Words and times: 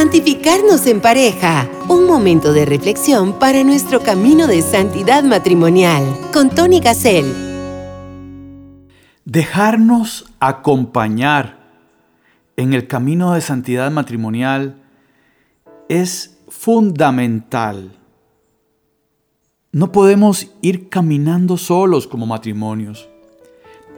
Santificarnos 0.00 0.86
en 0.86 1.02
pareja. 1.02 1.68
Un 1.86 2.06
momento 2.06 2.54
de 2.54 2.64
reflexión 2.64 3.38
para 3.38 3.62
nuestro 3.64 4.02
camino 4.02 4.46
de 4.46 4.62
santidad 4.62 5.22
matrimonial. 5.24 6.02
Con 6.32 6.48
Tony 6.48 6.80
Gassel. 6.80 7.26
Dejarnos 9.26 10.32
acompañar 10.40 11.58
en 12.56 12.72
el 12.72 12.86
camino 12.86 13.34
de 13.34 13.42
santidad 13.42 13.90
matrimonial 13.90 14.82
es 15.90 16.38
fundamental. 16.48 17.98
No 19.70 19.92
podemos 19.92 20.50
ir 20.62 20.88
caminando 20.88 21.58
solos 21.58 22.06
como 22.06 22.24
matrimonios. 22.24 23.10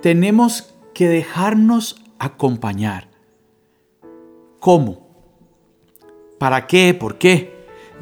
Tenemos 0.00 0.74
que 0.94 1.06
dejarnos 1.06 2.02
acompañar. 2.18 3.08
¿Cómo? 4.58 5.01
¿Para 6.42 6.66
qué? 6.66 6.92
¿Por 6.92 7.18
qué? 7.18 7.54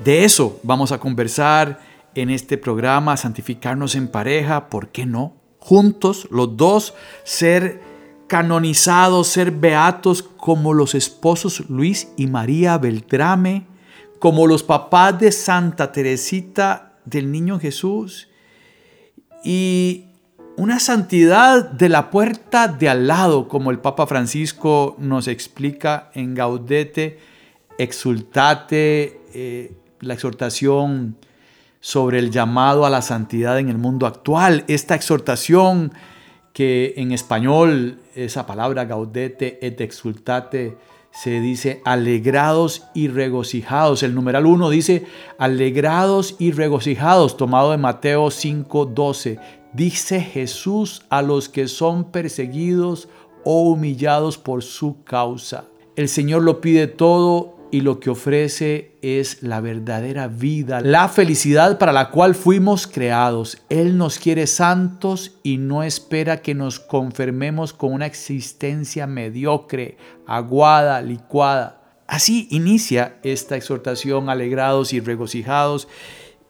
De 0.03 0.25
eso 0.25 0.61
vamos 0.63 0.93
a 0.93 0.99
conversar 0.99 1.79
en 2.15 2.31
este 2.31 2.57
programa, 2.57 3.19
santificarnos 3.19 3.95
en 3.97 4.09
pareja, 4.09 4.71
¿por 4.71 4.89
qué 4.89 5.05
no? 5.05 5.35
Juntos, 5.59 6.27
los 6.31 6.57
dos, 6.57 6.95
ser 7.23 7.83
canonizados, 8.29 9.27
ser 9.27 9.51
beatos 9.51 10.23
como 10.23 10.73
los 10.73 10.95
esposos 10.95 11.69
Luis 11.69 12.09
y 12.17 12.29
María 12.29 12.79
Beltrame, 12.79 13.67
como 14.19 14.47
los 14.47 14.63
papás 14.63 15.21
de 15.21 15.33
Santa 15.33 15.93
Teresita 15.93 16.95
del 17.05 17.31
Niño 17.31 17.61
Jesús 17.61 18.31
y 19.45 20.07
una 20.57 20.81
santidad 20.81 21.63
de 21.73 21.91
la 21.91 22.11
puerta 22.11 22.69
de 22.69 22.89
al 22.89 23.07
lado, 23.07 23.49
como 23.49 23.71
el 23.71 23.81
Papa 23.81 24.07
Francisco 24.07 24.97
nos 24.99 25.29
explica 25.29 26.11
en 26.15 26.35
Gaudete 26.35 27.19
exultate, 27.83 29.21
eh, 29.33 29.73
la 30.01 30.15
exhortación 30.15 31.17
sobre 31.81 32.19
el 32.19 32.31
llamado 32.31 32.85
a 32.85 32.91
la 32.91 33.01
santidad 33.01 33.59
en 33.59 33.71
el 33.71 33.79
mundo 33.79 34.07
actual. 34.07 34.65
Esta 34.69 34.95
exhortación 34.95 35.93
que 36.53 36.93
en 36.99 37.13
español, 37.13 37.99
esa 38.15 38.47
palabra 38.47 38.85
gaudete 38.85 39.59
et 39.67 39.81
exultate, 39.81 40.77
se 41.11 41.41
dice 41.41 41.81
alegrados 41.85 42.85
y 42.95 43.09
regocijados. 43.09 44.03
El 44.03 44.15
numeral 44.15 44.47
1 44.47 44.69
dice 44.71 45.07
alegrados 45.39 46.37
y 46.39 46.53
regocijados, 46.53 47.37
tomado 47.37 47.71
de 47.71 47.79
Mateo 47.79 48.31
5:12. 48.31 49.39
Dice 49.73 50.21
Jesús 50.21 51.03
a 51.09 51.23
los 51.23 51.49
que 51.49 51.67
son 51.67 52.11
perseguidos 52.11 53.09
o 53.45 53.63
humillados 53.63 54.37
por 54.37 54.63
su 54.63 55.03
causa. 55.03 55.65
El 55.97 56.09
Señor 56.09 56.43
lo 56.43 56.61
pide 56.61 56.87
todo 56.87 57.60
y 57.71 57.83
lo 57.83 58.01
que 58.01 58.11
ofrece 58.11 58.97
es 59.03 59.43
la 59.43 59.61
verdadera 59.61 60.27
vida, 60.29 60.81
la 60.81 61.09
felicidad 61.09 61.79
para 61.79 61.93
la 61.93 62.11
cual 62.11 62.35
fuimos 62.35 62.87
creados. 62.87 63.59
Él 63.69 63.97
nos 63.97 64.19
quiere 64.19 64.47
santos 64.47 65.37
y 65.43 65.59
no 65.59 65.83
espera 65.83 66.43
que 66.43 66.55
nos 66.55 66.81
confermemos 66.81 67.73
con 67.73 67.93
una 67.93 68.07
existencia 68.07 69.07
mediocre, 69.07 69.97
aguada, 70.27 71.01
licuada. 71.01 71.81
Así 72.07 72.49
inicia 72.51 73.19
esta 73.23 73.57
exhortación, 73.57 74.29
alegrados 74.29 74.93
y 74.93 75.01
regocijados, 75.01 75.87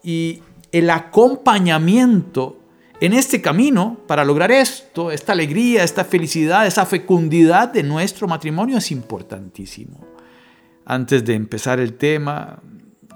y 0.02 0.42
el 0.72 0.88
acompañamiento 0.88 2.56
en 3.00 3.12
este 3.12 3.42
camino 3.42 3.98
para 4.06 4.24
lograr 4.24 4.50
esto, 4.50 5.10
esta 5.10 5.32
alegría, 5.32 5.84
esta 5.84 6.04
felicidad, 6.04 6.66
esa 6.66 6.86
fecundidad 6.86 7.68
de 7.68 7.82
nuestro 7.82 8.26
matrimonio 8.26 8.78
es 8.78 8.90
importantísimo. 8.90 10.10
Antes 10.90 11.24
de 11.24 11.34
empezar 11.34 11.78
el 11.78 11.94
tema, 11.94 12.58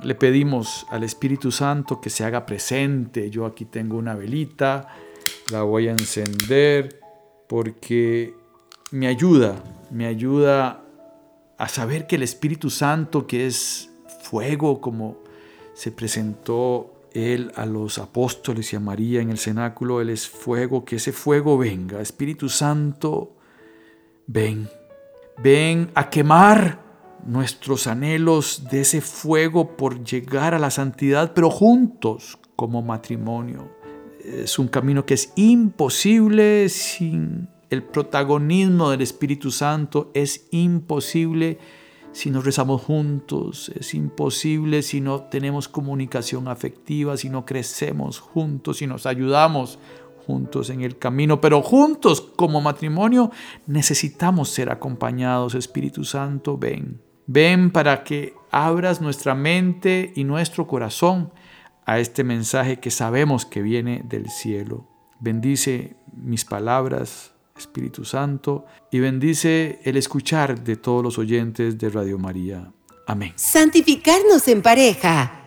le 0.04 0.14
pedimos 0.14 0.86
al 0.90 1.02
Espíritu 1.02 1.50
Santo 1.50 2.00
que 2.00 2.08
se 2.08 2.22
haga 2.22 2.46
presente. 2.46 3.30
Yo 3.30 3.46
aquí 3.46 3.64
tengo 3.64 3.96
una 3.96 4.14
velita, 4.14 4.86
la 5.50 5.64
voy 5.64 5.88
a 5.88 5.90
encender 5.90 7.00
porque 7.48 8.32
me 8.92 9.08
ayuda, 9.08 9.56
me 9.90 10.06
ayuda 10.06 10.84
a 11.58 11.68
saber 11.68 12.06
que 12.06 12.14
el 12.14 12.22
Espíritu 12.22 12.70
Santo, 12.70 13.26
que 13.26 13.48
es 13.48 13.90
fuego, 14.22 14.80
como 14.80 15.24
se 15.74 15.90
presentó 15.90 16.94
él 17.12 17.50
a 17.56 17.66
los 17.66 17.98
apóstoles 17.98 18.72
y 18.72 18.76
a 18.76 18.80
María 18.80 19.20
en 19.20 19.30
el 19.30 19.38
cenáculo, 19.38 20.00
Él 20.00 20.10
es 20.10 20.28
fuego, 20.28 20.84
que 20.84 20.94
ese 20.94 21.10
fuego 21.10 21.58
venga. 21.58 22.00
Espíritu 22.00 22.48
Santo, 22.48 23.34
ven, 24.28 24.68
ven 25.42 25.90
a 25.96 26.08
quemar 26.08 26.83
nuestros 27.26 27.86
anhelos 27.86 28.64
de 28.70 28.82
ese 28.82 29.00
fuego 29.00 29.76
por 29.76 30.04
llegar 30.04 30.54
a 30.54 30.58
la 30.58 30.70
santidad, 30.70 31.32
pero 31.34 31.50
juntos 31.50 32.38
como 32.56 32.82
matrimonio. 32.82 33.70
Es 34.24 34.58
un 34.58 34.68
camino 34.68 35.04
que 35.04 35.14
es 35.14 35.32
imposible 35.36 36.68
sin 36.68 37.48
el 37.70 37.82
protagonismo 37.82 38.90
del 38.90 39.02
Espíritu 39.02 39.50
Santo, 39.50 40.10
es 40.14 40.46
imposible 40.50 41.58
si 42.12 42.30
no 42.30 42.40
rezamos 42.40 42.82
juntos, 42.82 43.72
es 43.74 43.92
imposible 43.92 44.82
si 44.82 45.00
no 45.00 45.22
tenemos 45.22 45.68
comunicación 45.68 46.46
afectiva, 46.46 47.16
si 47.16 47.28
no 47.28 47.44
crecemos 47.44 48.20
juntos, 48.20 48.78
si 48.78 48.86
nos 48.86 49.04
ayudamos 49.04 49.80
juntos 50.24 50.70
en 50.70 50.82
el 50.82 50.96
camino, 50.96 51.40
pero 51.40 51.60
juntos 51.60 52.20
como 52.20 52.60
matrimonio 52.60 53.30
necesitamos 53.66 54.48
ser 54.48 54.70
acompañados. 54.70 55.54
Espíritu 55.54 56.04
Santo, 56.04 56.56
ven. 56.56 57.00
Ven 57.26 57.70
para 57.70 58.04
que 58.04 58.34
abras 58.50 59.00
nuestra 59.00 59.34
mente 59.34 60.12
y 60.14 60.24
nuestro 60.24 60.66
corazón 60.66 61.32
a 61.86 61.98
este 61.98 62.24
mensaje 62.24 62.78
que 62.78 62.90
sabemos 62.90 63.44
que 63.44 63.62
viene 63.62 64.02
del 64.04 64.30
cielo. 64.30 64.86
Bendice 65.20 65.96
mis 66.14 66.44
palabras, 66.44 67.32
Espíritu 67.56 68.04
Santo, 68.04 68.66
y 68.90 69.00
bendice 69.00 69.80
el 69.84 69.96
escuchar 69.96 70.62
de 70.62 70.76
todos 70.76 71.02
los 71.02 71.18
oyentes 71.18 71.78
de 71.78 71.88
Radio 71.88 72.18
María. 72.18 72.72
Amén. 73.06 73.32
Santificarnos 73.36 74.46
en 74.48 74.62
pareja. 74.62 75.40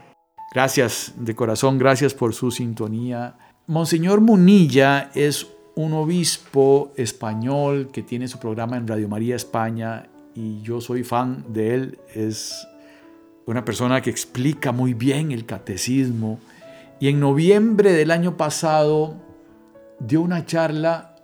Gracias 0.54 1.14
de 1.18 1.36
corazón, 1.36 1.78
gracias 1.78 2.14
por 2.14 2.34
su 2.34 2.52
sintonía. 2.52 3.38
Monseñor 3.68 4.22
Munilla 4.22 5.12
es 5.14 5.48
un 5.76 5.94
obispo 5.94 6.92
español 6.96 7.90
que 7.92 8.02
tiene 8.02 8.28
su 8.28 8.40
programa 8.40 8.78
en 8.78 8.88
Radio 8.88 9.08
María 9.08 9.36
España 9.36 10.10
y 10.38 10.62
yo 10.62 10.82
soy 10.82 11.04
fan 11.04 11.44
de 11.50 11.74
él. 11.74 12.00
Es 12.14 12.68
una 13.48 13.66
persona 13.66 14.02
que 14.02 14.12
explica 14.12 14.72
muy 14.72 14.94
bien 14.94 15.32
el 15.32 15.48
catecismo. 15.48 16.40
Y 17.00 17.08
en 17.08 17.20
noviembre 17.20 17.92
del 17.92 18.12
año 18.12 18.38
pasado 18.38 19.16
dio 20.00 20.22
una 20.22 20.46
charla 20.46 21.16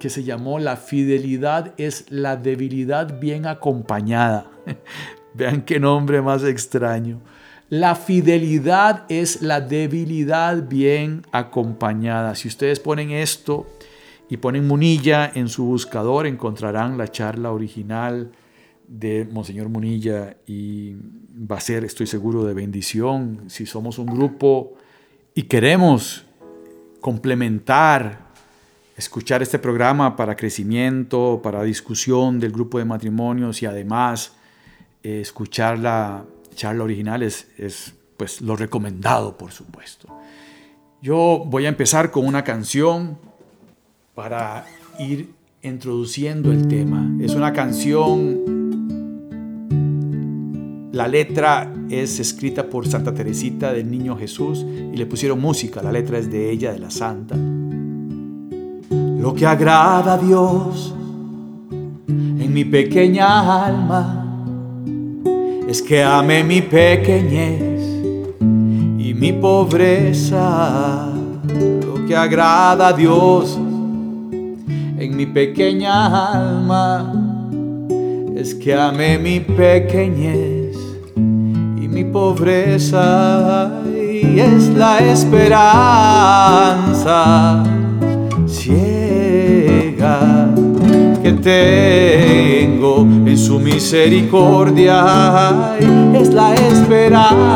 que 0.00 0.08
se 0.08 0.24
llamó 0.24 0.58
La 0.58 0.76
fidelidad 0.76 1.74
es 1.76 2.10
la 2.10 2.36
debilidad 2.36 3.20
bien 3.20 3.46
acompañada. 3.46 4.50
Vean 5.34 5.60
qué 5.62 5.78
nombre 5.78 6.22
más 6.22 6.44
extraño. 6.44 7.20
La 7.68 7.94
fidelidad 7.94 9.04
es 9.10 9.42
la 9.42 9.60
debilidad 9.60 10.66
bien 10.66 11.26
acompañada. 11.30 12.36
Si 12.36 12.48
ustedes 12.48 12.80
ponen 12.80 13.10
esto 13.10 13.66
y 14.28 14.38
ponen 14.38 14.66
Munilla 14.66 15.30
en 15.34 15.48
su 15.48 15.64
buscador, 15.64 16.26
encontrarán 16.26 16.96
la 16.96 17.08
charla 17.08 17.52
original 17.52 18.32
de 18.88 19.28
Monseñor 19.30 19.68
Munilla 19.68 20.36
y 20.46 20.94
va 20.94 21.56
a 21.56 21.60
ser, 21.60 21.84
estoy 21.84 22.06
seguro, 22.06 22.44
de 22.44 22.54
bendición 22.54 23.44
si 23.48 23.66
somos 23.66 23.98
un 23.98 24.06
grupo 24.06 24.74
y 25.34 25.42
queremos 25.44 26.24
complementar, 27.00 28.24
escuchar 28.96 29.42
este 29.42 29.58
programa 29.58 30.16
para 30.16 30.36
crecimiento, 30.36 31.40
para 31.42 31.62
discusión 31.62 32.40
del 32.40 32.52
grupo 32.52 32.78
de 32.78 32.84
matrimonios 32.84 33.62
y 33.62 33.66
además 33.66 34.34
eh, 35.02 35.20
escuchar 35.20 35.78
la 35.78 36.24
charla 36.54 36.84
original 36.84 37.22
es, 37.22 37.48
es 37.58 37.94
pues 38.16 38.40
lo 38.40 38.56
recomendado, 38.56 39.36
por 39.36 39.52
supuesto. 39.52 40.08
Yo 41.02 41.44
voy 41.46 41.66
a 41.66 41.68
empezar 41.68 42.10
con 42.10 42.26
una 42.26 42.44
canción 42.44 43.18
para 44.14 44.64
ir 44.98 45.30
introduciendo 45.62 46.52
el 46.52 46.68
tema. 46.68 47.10
Es 47.20 47.34
una 47.34 47.52
canción, 47.52 48.40
la 50.92 51.08
letra 51.08 51.72
es 51.90 52.20
escrita 52.20 52.68
por 52.68 52.86
Santa 52.86 53.12
Teresita 53.12 53.72
del 53.72 53.90
Niño 53.90 54.16
Jesús 54.16 54.64
y 54.64 54.96
le 54.96 55.06
pusieron 55.06 55.40
música, 55.40 55.82
la 55.82 55.90
letra 55.90 56.18
es 56.18 56.30
de 56.30 56.50
ella, 56.50 56.72
de 56.72 56.78
la 56.78 56.90
Santa. 56.90 57.36
Lo 58.90 59.34
que 59.34 59.46
agrada 59.46 60.14
a 60.14 60.18
Dios 60.18 60.94
en 62.08 62.52
mi 62.52 62.64
pequeña 62.64 63.64
alma 63.64 64.20
es 65.66 65.82
que 65.82 66.02
ame 66.02 66.44
mi 66.44 66.60
pequeñez 66.60 67.80
y 68.98 69.14
mi 69.14 69.32
pobreza. 69.32 71.10
Lo 71.86 72.06
que 72.06 72.14
agrada 72.14 72.88
a 72.88 72.92
Dios 72.92 73.58
en 74.98 75.16
mi 75.16 75.26
pequeña 75.26 76.32
alma. 76.32 77.12
Es 78.36 78.54
que 78.54 78.74
amé 78.74 79.18
mi 79.18 79.40
pequeñez 79.40 80.64
mi 81.94 82.04
pobreza 82.04 83.70
y 83.88 84.38
es 84.40 84.68
la 84.70 84.98
esperanza 84.98 85.62
ciega 88.46 90.48
que 91.22 91.32
tengo 91.34 93.02
en 93.02 93.38
su 93.38 93.60
misericordia. 93.60 95.76
Es 96.12 96.34
la 96.34 96.52
esperanza 96.54 97.46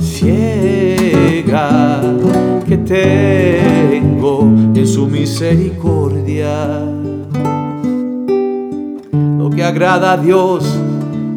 ciega 0.00 2.00
que 2.66 2.76
tengo 2.78 4.53
en 4.76 4.86
su 4.88 5.06
misericordia. 5.06 6.84
Lo 9.38 9.50
que 9.50 9.62
agrada 9.62 10.12
a 10.12 10.16
Dios 10.16 10.64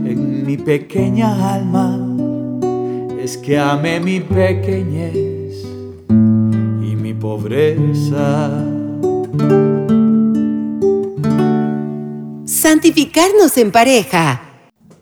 en 0.05 0.45
mi 0.45 0.57
pequeña 0.57 1.53
alma 1.53 1.99
es 3.21 3.37
que 3.37 3.59
ame 3.59 3.99
mi 3.99 4.21
pequeñez 4.21 5.63
y 6.09 6.95
mi 6.95 7.13
pobreza. 7.13 8.49
Santificarnos 12.45 13.57
en 13.57 13.71
pareja. 13.71 14.41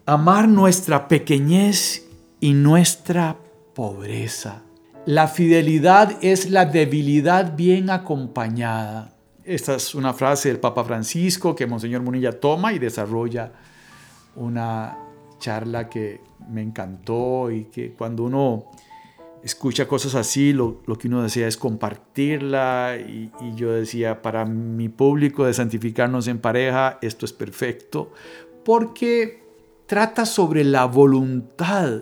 Amar 0.05 0.49
nuestra 0.49 1.07
pequeñez 1.07 2.05
y 2.41 2.53
nuestra 2.53 3.37
pobreza. 3.73 4.64
La 5.05 5.27
fidelidad 5.27 6.17
es 6.21 6.49
la 6.49 6.65
debilidad 6.65 7.55
bien 7.55 7.91
acompañada. 7.91 9.13
Esta 9.43 9.75
es 9.75 9.93
una 9.93 10.13
frase 10.13 10.49
del 10.49 10.59
Papa 10.59 10.83
Francisco 10.83 11.55
que 11.55 11.67
Monseñor 11.67 12.01
Munilla 12.01 12.39
toma 12.39 12.73
y 12.73 12.79
desarrolla 12.79 13.51
una 14.35 14.97
charla 15.37 15.89
que 15.89 16.21
me 16.49 16.63
encantó 16.63 17.51
y 17.51 17.65
que 17.65 17.93
cuando 17.93 18.23
uno 18.23 18.71
escucha 19.43 19.87
cosas 19.87 20.15
así, 20.15 20.53
lo, 20.53 20.81
que 20.97 21.07
uno 21.07 21.21
desea 21.21 21.47
es 21.47 21.57
compartirla 21.57 22.97
y, 22.97 23.31
y, 23.41 23.53
yo 23.53 23.71
decía, 23.71 24.23
para 24.23 24.43
mi 24.45 24.89
público 24.89 25.45
de 25.45 25.53
santificarnos 25.53 26.27
en 26.27 26.39
pareja, 26.39 26.97
esto 27.03 27.27
es 27.27 27.33
perfecto, 27.33 28.11
porque 28.63 29.43
trata 29.85 30.25
sobre 30.25 30.63
la 30.63 30.85
voluntad 30.85 32.01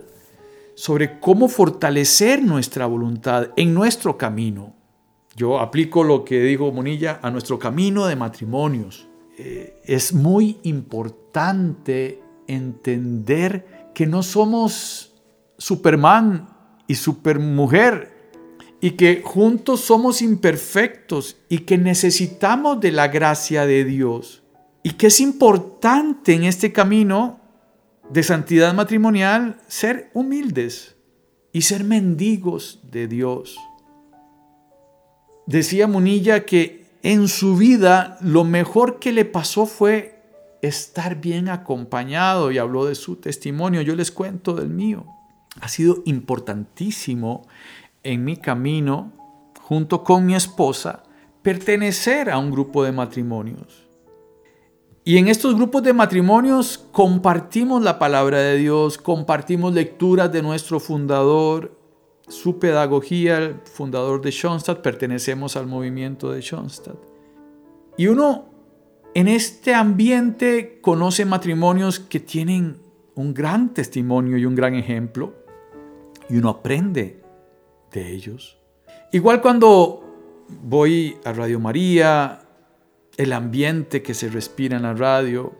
sobre 0.75 1.19
cómo 1.19 1.47
fortalecer 1.47 2.43
nuestra 2.43 2.85
voluntad 2.85 3.49
en 3.55 3.73
nuestro 3.73 4.17
camino. 4.17 4.75
Yo 5.35 5.59
aplico 5.59 6.03
lo 6.03 6.23
que 6.23 6.41
dijo 6.41 6.71
Monilla 6.71 7.19
a 7.21 7.31
nuestro 7.31 7.57
camino 7.57 8.05
de 8.05 8.15
matrimonios. 8.15 9.07
Eh, 9.37 9.81
es 9.85 10.13
muy 10.13 10.59
importante 10.63 12.21
entender 12.47 13.91
que 13.93 14.05
no 14.05 14.21
somos 14.21 15.13
Superman 15.57 16.49
y 16.87 16.95
Supermujer 16.95 18.31
y 18.79 18.91
que 18.91 19.21
juntos 19.23 19.79
somos 19.79 20.21
imperfectos 20.21 21.37
y 21.49 21.59
que 21.59 21.77
necesitamos 21.77 22.79
de 22.79 22.91
la 22.91 23.07
gracia 23.07 23.65
de 23.65 23.85
Dios 23.85 24.43
y 24.83 24.91
que 24.91 25.07
es 25.07 25.21
importante 25.21 26.33
en 26.33 26.43
este 26.43 26.73
camino 26.73 27.39
de 28.09 28.23
santidad 28.23 28.73
matrimonial 28.73 29.59
ser 29.67 30.09
humildes 30.13 30.95
y 31.51 31.61
ser 31.61 31.83
mendigos 31.83 32.79
de 32.83 33.07
Dios. 33.07 33.57
Decía 35.45 35.87
Munilla 35.87 36.45
que 36.45 36.85
en 37.03 37.27
su 37.27 37.57
vida 37.57 38.17
lo 38.21 38.43
mejor 38.43 38.99
que 38.99 39.11
le 39.11 39.25
pasó 39.25 39.65
fue 39.65 40.21
estar 40.61 41.19
bien 41.19 41.49
acompañado 41.49 42.51
y 42.51 42.57
habló 42.57 42.85
de 42.85 42.95
su 42.95 43.17
testimonio. 43.17 43.81
Yo 43.81 43.95
les 43.95 44.11
cuento 44.11 44.53
del 44.55 44.69
mío. 44.69 45.05
Ha 45.59 45.67
sido 45.67 46.01
importantísimo 46.05 47.45
en 48.03 48.23
mi 48.23 48.37
camino, 48.37 49.11
junto 49.61 50.03
con 50.03 50.25
mi 50.25 50.35
esposa, 50.35 51.03
pertenecer 51.41 52.29
a 52.29 52.37
un 52.37 52.49
grupo 52.49 52.83
de 52.83 52.93
matrimonios. 52.93 53.82
Y 55.05 55.17
en 55.17 55.27
estos 55.27 55.55
grupos 55.55 55.83
de 55.83 55.91
matrimonios 55.91 56.77
compartimos 56.91 57.83
la 57.83 57.99
palabra 57.99 58.39
de 58.39 58.57
Dios, 58.57 58.97
compartimos 58.97 59.73
lecturas 59.73 60.31
de 60.31 60.41
nuestro 60.41 60.79
fundador, 60.79 61.77
su 62.29 62.57
pedagogía, 62.57 63.37
el 63.37 63.55
fundador 63.65 64.21
de 64.21 64.31
Schoenstatt, 64.31 64.81
pertenecemos 64.81 65.57
al 65.57 65.67
movimiento 65.67 66.31
de 66.31 66.41
Schoenstatt. 66.41 66.95
Y 67.97 68.07
uno 68.07 68.45
en 69.13 69.27
este 69.27 69.73
ambiente 69.73 70.79
conoce 70.81 71.25
matrimonios 71.25 71.99
que 71.99 72.21
tienen 72.21 72.77
un 73.15 73.33
gran 73.33 73.73
testimonio 73.73 74.37
y 74.37 74.45
un 74.45 74.55
gran 74.55 74.73
ejemplo, 74.73 75.33
y 76.29 76.37
uno 76.37 76.49
aprende 76.49 77.21
de 77.91 78.09
ellos. 78.09 78.57
Igual 79.11 79.41
cuando 79.41 80.01
voy 80.63 81.17
a 81.25 81.33
Radio 81.33 81.59
María, 81.59 82.42
el 83.17 83.33
ambiente 83.33 84.01
que 84.01 84.13
se 84.13 84.29
respira 84.29 84.77
en 84.77 84.83
la 84.83 84.93
radio, 84.93 85.53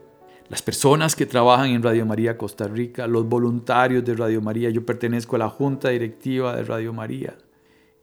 las 0.50 0.62
personas 0.62 1.16
que 1.16 1.26
trabajan 1.26 1.70
en 1.70 1.84
Radio 1.84 2.06
María 2.06 2.38
Costa 2.38 2.68
Rica, 2.68 3.08
los 3.08 3.28
voluntarios 3.28 4.04
de 4.04 4.16
Radio 4.16 4.42
María. 4.42 4.70
Yo 4.70 4.86
pertenezco 4.86 5.36
a 5.36 5.40
la 5.40 5.50
junta 5.50 5.90
directiva 5.90 6.56
de 6.56 6.64
Radio 6.64 6.94
María. 6.94 7.38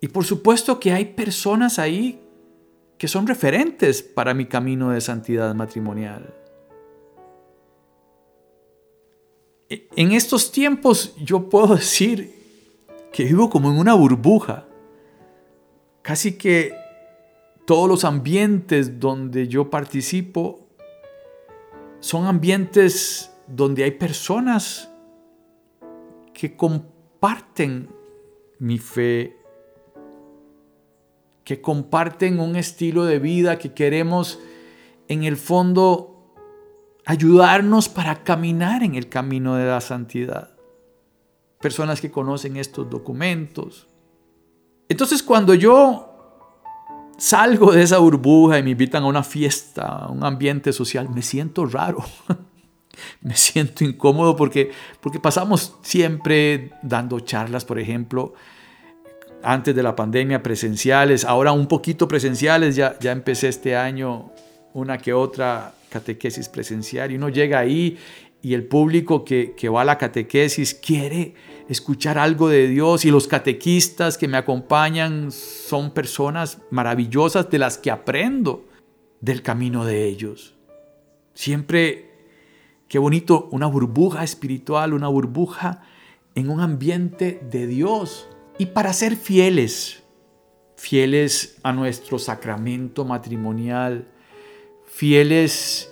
Y 0.01 0.09
por 0.09 0.25
supuesto 0.25 0.81
que 0.81 0.93
hay 0.93 1.07
personas 1.07 1.79
ahí 1.79 2.21
que 2.97 3.09
son 3.09 3.27
referentes 3.27 4.03
para 4.03 4.35
mi 4.35 4.47
camino 4.47 4.91
de 4.91 5.01
santidad 5.01 5.55
matrimonial. 5.55 6.35
E, 9.69 9.89
en 9.97 10.13
estos 10.13 10.53
tiempos 10.53 11.15
yo 11.23 11.49
puedo 11.49 11.77
decir 11.77 12.35
que 13.13 13.25
vivo 13.25 13.51
como 13.51 13.71
en 13.71 13.79
una 13.79 13.95
burbuja. 13.95 14.67
Casi 16.03 16.39
que 16.39 16.80
todos 17.71 17.89
los 17.89 18.05
ambientes 18.05 18.99
donde 18.99 19.47
yo 19.47 19.71
participo 19.71 20.67
son 22.01 22.27
ambientes 22.27 23.33
donde 23.47 23.85
hay 23.85 23.93
personas 23.93 24.91
que 26.35 26.57
comparten 26.57 27.89
mi 28.59 28.77
fe, 28.79 29.37
que 31.45 31.61
comparten 31.61 32.41
un 32.41 32.57
estilo 32.57 33.05
de 33.05 33.21
vida 33.21 33.57
que 33.57 33.73
queremos 33.73 34.41
en 35.07 35.23
el 35.23 35.37
fondo 35.37 36.35
ayudarnos 37.07 37.89
para 37.89 38.25
caminar 38.25 38.83
en 38.83 38.97
el 38.97 39.09
camino 39.09 39.55
de 39.55 39.67
la 39.67 39.81
santidad. 39.81 40.57
Personas 41.61 42.01
que 42.01 42.11
conocen 42.11 42.57
estos 42.57 42.91
documentos. 42.91 43.87
Entonces 44.89 45.23
cuando 45.23 45.55
yo 45.55 46.10
salgo 47.21 47.73
de 47.73 47.83
esa 47.83 47.99
burbuja 47.99 48.59
y 48.59 48.63
me 48.63 48.71
invitan 48.71 49.03
a 49.03 49.07
una 49.07 49.23
fiesta, 49.23 49.87
a 49.87 50.09
un 50.09 50.25
ambiente 50.25 50.73
social, 50.73 51.09
me 51.11 51.23
siento 51.23 51.67
raro. 51.67 52.03
me 53.21 53.37
siento 53.37 53.85
incómodo 53.85 54.35
porque, 54.37 54.73
porque 55.01 55.21
pasamos 55.21 55.77
siempre 55.83 56.73
dando 56.83 57.21
charlas, 57.21 57.65
por 57.65 57.79
ejemplo, 57.79 58.33
antes 59.43 59.75
de 59.75 59.83
la 59.83 59.95
pandemia 59.95 60.43
presenciales, 60.43 61.25
ahora 61.25 61.53
un 61.53 61.67
poquito 61.67 62.09
presenciales, 62.09 62.75
ya, 62.75 62.99
ya 62.99 63.13
empecé 63.13 63.49
este 63.49 63.77
año 63.77 64.33
una 64.73 64.99
que 64.99 65.13
otra 65.13 65.75
catequesis 65.91 66.49
presencial 66.49 67.11
y 67.11 67.17
uno 67.17 67.29
llega 67.29 67.59
ahí 67.59 67.99
y 68.43 68.55
el 68.55 68.67
público 68.67 69.25
que, 69.25 69.55
que 69.57 69.69
va 69.69 69.83
a 69.83 69.85
la 69.85 69.99
catequesis 69.99 70.75
quiere 70.75 71.35
escuchar 71.69 72.19
algo 72.19 72.49
de 72.49 72.67
Dios 72.69 73.05
y 73.05 73.11
los 73.11 73.29
catequistas 73.29 74.19
que 74.19 74.29
me 74.29 74.37
acompañan 74.37 75.31
son 75.31 75.93
personas 75.93 76.59
maravillosas 76.71 77.51
de 77.51 77.59
las 77.59 77.79
que 77.79 77.91
aprendo 77.91 78.67
del 79.21 79.43
camino 79.43 79.85
de 79.85 80.07
ellos. 80.07 80.57
Siempre, 81.35 82.11
qué 82.89 82.99
bonito, 82.99 83.49
una 83.53 83.67
burbuja 83.67 84.25
espiritual, 84.25 84.95
una 84.95 85.09
burbuja 85.09 85.83
en 86.35 86.51
un 86.51 86.61
ambiente 86.61 87.41
de 87.51 87.67
Dios. 87.67 88.29
Y 88.59 88.67
para 88.67 88.93
ser 88.93 89.17
fieles, 89.17 90.03
fieles 90.77 91.59
a 91.63 91.73
nuestro 91.73 92.19
sacramento 92.19 93.05
matrimonial, 93.05 94.09
fieles 94.87 95.90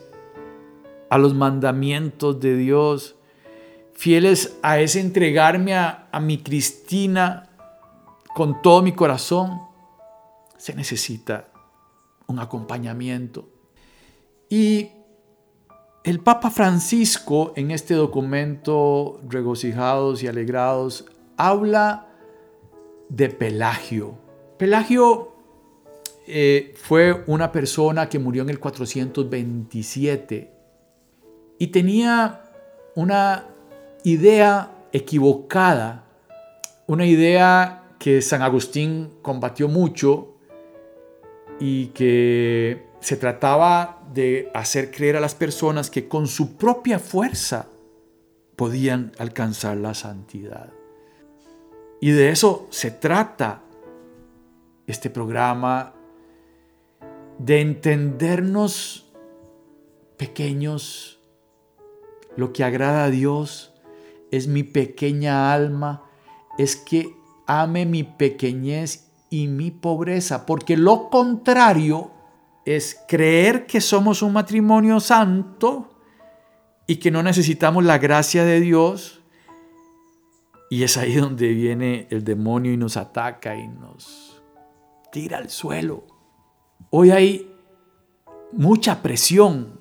a 1.11 1.19
los 1.19 1.35
mandamientos 1.35 2.41
de 2.41 2.57
Dios, 2.57 3.17
fieles 3.95 4.59
a 4.63 4.79
ese 4.79 5.01
entregarme 5.01 5.75
a, 5.75 6.09
mi 6.21 6.39
Cristina 6.39 7.51
con 8.35 8.61
todo 8.63 8.83
mi 8.83 8.93
corazón, 8.93 9.61
se 10.57 10.75
necesita 10.75 11.49
un 12.27 12.39
acompañamiento. 12.39 13.49
Y 14.49 14.91
el 16.05 16.21
Papa 16.21 16.51
Francisco 16.51 17.53
en 17.57 17.71
este 17.71 17.95
documento, 17.95 19.21
Regocijados 19.29 20.23
y 20.23 20.29
Alegrados, 20.29 21.07
habla 21.37 22.09
de 23.09 23.29
Pelagio. 23.31 24.19
Pelagio 24.59 25.33
eh, 26.27 26.75
fue 26.77 27.25
una 27.27 27.53
persona 27.53 28.09
que 28.09 28.19
murió 28.19 28.43
en 28.43 28.51
el 28.51 28.61
427 28.61 30.58
y 31.59 31.69
tenía 31.69 32.43
una 32.95 33.47
idea 34.05 34.71
equivocada, 34.93 36.05
una 36.87 37.07
idea 37.07 37.85
que 37.99 38.23
San 38.23 38.43
Agustín 38.43 39.11
combatió 39.23 39.69
mucho 39.69 40.37
y 41.61 41.89
que 41.89 42.87
se 43.01 43.17
trataba 43.17 44.03
de 44.13 44.51
hacer 44.55 44.91
creer 44.91 45.17
a 45.17 45.21
las 45.21 45.35
personas 45.35 45.91
que 45.91 46.09
con 46.09 46.27
su 46.27 46.57
propia 46.57 46.99
fuerza 46.99 47.67
podían 48.57 49.13
alcanzar 49.19 49.77
la 49.77 49.95
santidad. 49.95 50.73
Y 52.01 52.13
de 52.13 52.31
eso 52.31 52.67
se 52.71 52.91
trata 52.91 53.63
este 54.87 55.11
programa, 55.11 55.95
de 57.39 57.61
entendernos 57.61 59.07
pequeños. 60.17 61.18
Lo 62.39 62.53
que 62.53 62.63
agrada 62.63 63.03
a 63.03 63.11
Dios 63.11 63.75
es 64.31 64.47
mi 64.47 64.63
pequeña 64.63 65.53
alma, 65.53 66.05
es 66.57 66.77
que 66.77 67.17
ame 67.49 67.85
mi 67.85 68.05
pequeñez 68.05 69.11
y 69.29 69.49
mi 69.49 69.73
pobreza, 69.73 70.47
porque 70.47 70.77
lo 70.77 71.11
contrario 71.11 72.13
es 72.65 73.03
creer 73.09 73.67
que 73.67 73.81
somos 73.81 74.23
un 74.23 74.35
matrimonio 74.35 75.01
santo 75.01 75.91
y 76.87 76.99
que 76.99 77.11
no 77.11 77.25
necesitamos 77.25 77.85
la 77.85 77.99
gracia 77.99 78.45
de 78.45 78.61
Dios. 78.61 79.21
Y 80.71 80.85
es 80.85 80.97
ahí 80.97 81.17
donde 81.17 81.49
viene 81.49 82.07
el 82.11 82.23
demonio 82.23 82.73
y 82.73 82.77
nos 82.77 82.97
ataca 82.97 83.57
y 83.57 83.67
nos 83.67 84.41
tira 85.11 85.39
al 85.39 85.51
suelo. 85.51 86.07
Hoy 86.91 87.11
hay 87.11 87.53
mucha 88.53 89.03
presión 89.03 89.78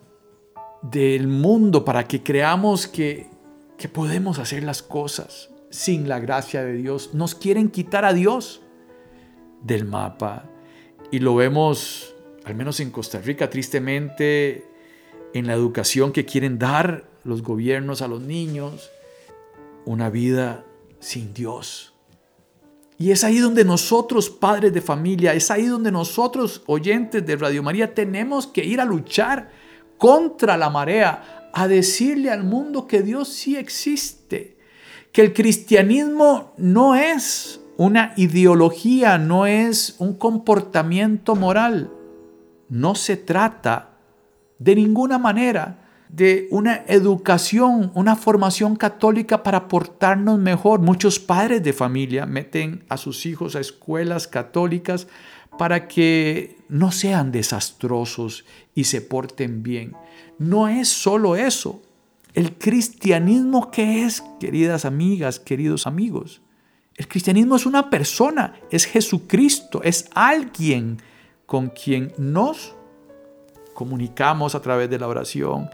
del 0.91 1.27
mundo 1.27 1.83
para 1.83 2.07
que 2.07 2.23
creamos 2.23 2.87
que, 2.87 3.27
que 3.77 3.89
podemos 3.89 4.39
hacer 4.39 4.63
las 4.63 4.81
cosas 4.81 5.49
sin 5.69 6.07
la 6.07 6.19
gracia 6.19 6.63
de 6.63 6.73
Dios. 6.73 7.13
Nos 7.13 7.35
quieren 7.35 7.69
quitar 7.69 8.05
a 8.05 8.13
Dios 8.13 8.61
del 9.61 9.85
mapa. 9.85 10.45
Y 11.11 11.19
lo 11.19 11.35
vemos, 11.35 12.15
al 12.45 12.55
menos 12.55 12.79
en 12.79 12.91
Costa 12.91 13.19
Rica, 13.19 13.49
tristemente, 13.49 14.65
en 15.33 15.47
la 15.47 15.53
educación 15.53 16.11
que 16.11 16.25
quieren 16.25 16.57
dar 16.59 17.09
los 17.23 17.41
gobiernos 17.43 18.01
a 18.01 18.07
los 18.07 18.21
niños. 18.21 18.89
Una 19.85 20.09
vida 20.09 20.65
sin 20.99 21.33
Dios. 21.33 21.93
Y 22.99 23.11
es 23.11 23.23
ahí 23.23 23.37
donde 23.37 23.63
nosotros, 23.63 24.29
padres 24.29 24.73
de 24.73 24.81
familia, 24.81 25.33
es 25.33 25.51
ahí 25.51 25.67
donde 25.67 25.91
nosotros, 25.91 26.63
oyentes 26.65 27.25
de 27.25 27.35
Radio 27.35 27.61
María, 27.61 27.93
tenemos 27.93 28.47
que 28.47 28.65
ir 28.65 28.81
a 28.81 28.85
luchar 28.85 29.51
contra 29.97 30.57
la 30.57 30.69
marea, 30.69 31.49
a 31.53 31.67
decirle 31.67 32.29
al 32.29 32.43
mundo 32.43 32.85
que 32.87 33.01
Dios 33.01 33.29
sí 33.29 33.55
existe, 33.55 34.57
que 35.11 35.21
el 35.21 35.33
cristianismo 35.33 36.53
no 36.57 36.95
es 36.95 37.61
una 37.77 38.13
ideología, 38.17 39.17
no 39.17 39.45
es 39.45 39.95
un 39.99 40.13
comportamiento 40.13 41.35
moral. 41.35 41.91
No 42.69 42.95
se 42.95 43.17
trata 43.17 43.97
de 44.59 44.75
ninguna 44.75 45.17
manera 45.17 45.87
de 46.09 46.47
una 46.51 46.83
educación, 46.87 47.91
una 47.93 48.15
formación 48.15 48.75
católica 48.75 49.43
para 49.43 49.67
portarnos 49.67 50.39
mejor. 50.39 50.79
Muchos 50.79 51.19
padres 51.19 51.63
de 51.63 51.73
familia 51.73 52.25
meten 52.25 52.83
a 52.89 52.97
sus 52.97 53.25
hijos 53.25 53.55
a 53.55 53.59
escuelas 53.59 54.27
católicas 54.27 55.07
para 55.57 55.87
que 55.87 56.57
no 56.69 56.91
sean 56.91 57.31
desastrosos 57.31 58.45
y 58.75 58.85
se 58.85 59.01
porten 59.01 59.63
bien. 59.63 59.93
No 60.37 60.67
es 60.67 60.87
solo 60.87 61.35
eso. 61.35 61.81
El 62.33 62.57
cristianismo, 62.57 63.71
¿qué 63.71 64.03
es, 64.03 64.23
queridas 64.39 64.85
amigas, 64.85 65.39
queridos 65.39 65.87
amigos? 65.87 66.41
El 66.95 67.07
cristianismo 67.07 67.55
es 67.55 67.65
una 67.65 67.89
persona, 67.89 68.55
es 68.71 68.85
Jesucristo, 68.85 69.81
es 69.83 70.09
alguien 70.13 71.01
con 71.45 71.69
quien 71.69 72.13
nos 72.17 72.75
comunicamos 73.73 74.55
a 74.55 74.61
través 74.61 74.89
de 74.89 74.97
la 74.97 75.07
oración, 75.07 75.69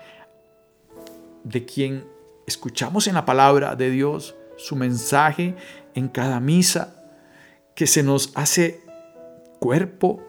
de 1.45 1.65
quien 1.65 2.05
escuchamos 2.45 3.07
en 3.07 3.15
la 3.15 3.25
palabra 3.25 3.75
de 3.75 3.89
Dios 3.89 4.35
su 4.57 4.75
mensaje 4.75 5.55
en 5.95 6.09
cada 6.09 6.39
misa, 6.39 6.95
que 7.75 7.87
se 7.87 8.03
nos 8.03 8.31
hace 8.35 8.82
cuerpo 9.63 10.21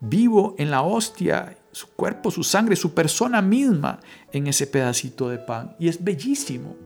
vivo 0.00 0.54
en 0.58 0.70
la 0.70 0.82
hostia, 0.82 1.56
su 1.72 1.86
cuerpo, 1.92 2.30
su 2.30 2.44
sangre, 2.44 2.76
su 2.76 2.92
persona 2.92 3.40
misma 3.40 4.00
en 4.32 4.48
ese 4.48 4.66
pedacito 4.66 5.30
de 5.30 5.38
pan. 5.38 5.74
Y 5.78 5.88
es 5.88 6.04
bellísimo. 6.04 6.76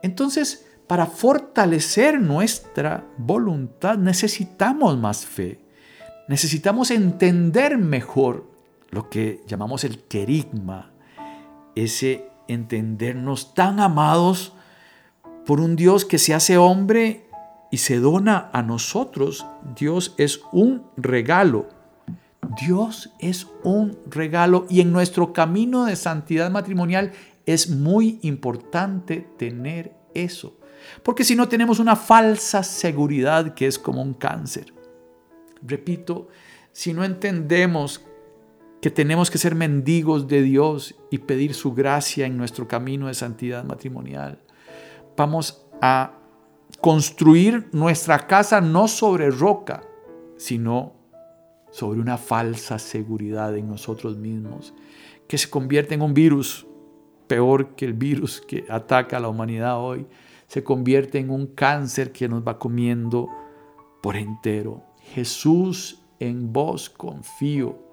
Entonces, 0.00 0.64
para 0.86 1.06
fortalecer 1.06 2.20
nuestra 2.20 3.04
voluntad 3.18 3.98
necesitamos 3.98 4.96
más 4.96 5.26
fe. 5.26 5.58
Necesitamos 6.28 6.92
entender 6.92 7.78
mejor 7.78 8.48
lo 8.90 9.10
que 9.10 9.42
llamamos 9.48 9.82
el 9.82 10.04
querigma, 10.04 10.92
ese 11.74 12.28
entendernos 12.46 13.54
tan 13.54 13.80
amados 13.80 14.52
por 15.46 15.58
un 15.58 15.74
Dios 15.74 16.04
que 16.04 16.18
se 16.18 16.32
hace 16.32 16.56
hombre 16.56 17.25
y 17.76 17.78
se 17.78 18.00
dona 18.00 18.48
a 18.54 18.62
nosotros. 18.62 19.44
Dios 19.78 20.14
es 20.16 20.40
un 20.50 20.86
regalo. 20.96 21.68
Dios 22.58 23.10
es 23.18 23.48
un 23.64 23.98
regalo 24.06 24.64
y 24.70 24.80
en 24.80 24.92
nuestro 24.92 25.34
camino 25.34 25.84
de 25.84 25.94
santidad 25.94 26.50
matrimonial 26.50 27.12
es 27.44 27.68
muy 27.68 28.18
importante 28.22 29.28
tener 29.36 29.92
eso. 30.14 30.56
Porque 31.02 31.22
si 31.22 31.36
no 31.36 31.48
tenemos 31.48 31.78
una 31.78 31.96
falsa 31.96 32.62
seguridad 32.62 33.52
que 33.52 33.66
es 33.66 33.78
como 33.78 34.00
un 34.00 34.14
cáncer. 34.14 34.72
Repito, 35.60 36.28
si 36.72 36.94
no 36.94 37.04
entendemos 37.04 38.06
que 38.80 38.90
tenemos 38.90 39.30
que 39.30 39.36
ser 39.36 39.54
mendigos 39.54 40.28
de 40.28 40.40
Dios 40.40 40.94
y 41.10 41.18
pedir 41.18 41.52
su 41.52 41.74
gracia 41.74 42.24
en 42.24 42.38
nuestro 42.38 42.66
camino 42.66 43.08
de 43.08 43.12
santidad 43.12 43.64
matrimonial. 43.64 44.40
Vamos 45.14 45.66
a 45.82 46.22
construir 46.80 47.68
nuestra 47.72 48.26
casa 48.26 48.60
no 48.60 48.88
sobre 48.88 49.30
roca, 49.30 49.82
sino 50.36 50.94
sobre 51.70 52.00
una 52.00 52.16
falsa 52.16 52.78
seguridad 52.78 53.56
en 53.56 53.68
nosotros 53.68 54.16
mismos, 54.16 54.74
que 55.28 55.38
se 55.38 55.50
convierte 55.50 55.94
en 55.94 56.02
un 56.02 56.14
virus, 56.14 56.66
peor 57.26 57.74
que 57.74 57.84
el 57.84 57.94
virus 57.94 58.40
que 58.40 58.64
ataca 58.68 59.16
a 59.16 59.20
la 59.20 59.28
humanidad 59.28 59.78
hoy, 59.78 60.06
se 60.46 60.62
convierte 60.62 61.18
en 61.18 61.30
un 61.30 61.48
cáncer 61.48 62.12
que 62.12 62.28
nos 62.28 62.46
va 62.46 62.58
comiendo 62.58 63.28
por 64.00 64.16
entero. 64.16 64.84
Jesús, 65.00 66.02
en 66.20 66.52
vos 66.52 66.88
confío 66.88 67.86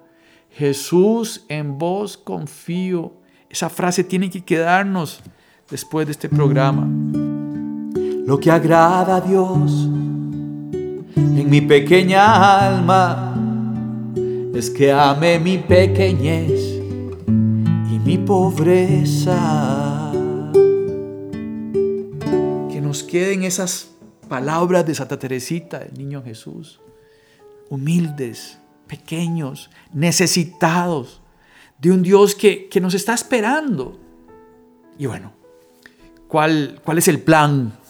Jesús, 0.54 1.44
en 1.48 1.78
vos 1.78 2.16
confío. 2.16 3.12
Esa 3.50 3.68
frase 3.68 4.04
tiene 4.04 4.30
que 4.30 4.44
quedarnos 4.44 5.20
después 5.68 6.06
de 6.06 6.12
este 6.12 6.28
programa. 6.28 6.88
Lo 8.26 8.40
que 8.40 8.50
agrada 8.50 9.16
a 9.16 9.20
Dios 9.20 9.70
en 11.14 11.50
mi 11.50 11.60
pequeña 11.60 12.66
alma 12.66 13.34
es 14.54 14.70
que 14.70 14.90
ame 14.90 15.38
mi 15.38 15.58
pequeñez 15.58 16.80
y 17.28 17.98
mi 17.98 18.16
pobreza. 18.16 20.10
Que 22.70 22.80
nos 22.80 23.02
queden 23.02 23.42
esas 23.42 23.90
palabras 24.26 24.86
de 24.86 24.94
Santa 24.94 25.18
Teresita, 25.18 25.82
el 25.82 25.92
niño 25.98 26.22
Jesús, 26.22 26.80
humildes, 27.68 28.56
pequeños, 28.86 29.68
necesitados, 29.92 31.20
de 31.78 31.90
un 31.90 32.02
Dios 32.02 32.34
que, 32.34 32.70
nos 32.80 32.94
está 32.94 33.12
esperando. 33.12 34.00
Y 34.98 35.04
bueno, 35.04 35.32
¿cuál, 36.26 36.80
¿cuál 36.82 36.96
es 36.96 37.08
el 37.08 37.20
plan? 37.20 37.83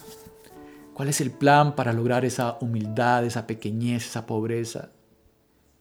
¿Cuál 0.95 1.09
es 1.09 1.19
el 1.19 1.31
plan 1.31 1.75
para 1.75 1.91
lograr 1.91 2.23
esa 2.23 2.57
humildad, 2.61 3.25
esa 3.25 3.45
pequeñez, 3.45 4.05
esa 4.05 4.25
pobreza? 4.25 4.91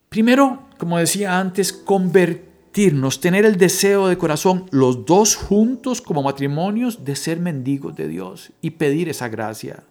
Primero, 0.08 0.64
como 0.76 0.98
decía 0.98 1.38
antes, 1.38 1.72
convertirnos, 1.72 3.20
tener 3.20 3.44
el 3.44 3.56
deseo 3.56 4.08
de 4.08 4.18
corazón, 4.18 4.66
los 4.72 5.06
dos 5.06 5.36
juntos 5.36 6.00
como 6.00 6.24
matrimonios, 6.24 7.04
de 7.04 7.14
ser 7.14 7.38
mendigos 7.38 7.94
de 7.94 8.08
Dios 8.08 8.50
y 8.60 8.70
pedir 8.70 9.08
esa 9.08 9.28
gracia. 9.28 9.84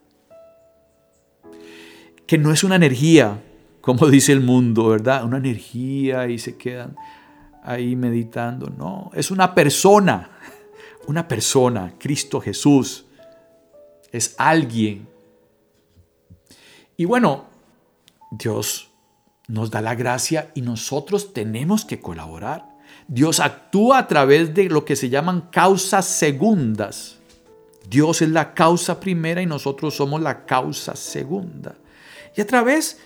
Que 2.27 2.37
no 2.37 2.51
es 2.51 2.65
una 2.65 2.75
energía, 2.75 3.41
como 3.79 4.07
dice 4.09 4.33
el 4.33 4.41
mundo, 4.41 4.89
¿verdad? 4.89 5.23
Una 5.23 5.37
energía 5.37 6.27
y 6.27 6.37
se 6.37 6.57
quedan 6.57 6.97
ahí 7.63 7.95
meditando. 7.95 8.67
No, 8.77 9.09
es 9.13 9.31
una 9.31 9.55
persona, 9.55 10.31
una 11.07 11.29
persona, 11.29 11.93
Cristo 11.97 12.41
Jesús. 12.41 13.05
Es 14.11 14.35
alguien. 14.37 15.12
Y 17.03 17.05
bueno, 17.05 17.47
Dios 18.31 18.89
nos 19.49 19.69
da 19.71 19.81
la 19.81 19.93
gracia 19.93 20.51
y 20.55 20.61
nosotros 20.61 21.33
tenemos 21.33 21.83
que 21.83 21.99
colaborar. 21.99 22.77
Dios 23.09 23.41
actúa 23.41 23.97
a 23.97 24.07
través 24.07 24.53
de 24.53 24.69
lo 24.69 24.85
que 24.85 24.95
se 24.95 25.09
llaman 25.09 25.49
causas 25.51 26.05
segundas. 26.05 27.19
Dios 27.89 28.21
es 28.21 28.29
la 28.29 28.53
causa 28.53 29.01
primera 29.01 29.41
y 29.41 29.45
nosotros 29.45 29.97
somos 29.97 30.21
la 30.21 30.45
causa 30.45 30.95
segunda. 30.95 31.75
Y 32.37 32.39
a 32.39 32.47
través 32.47 33.01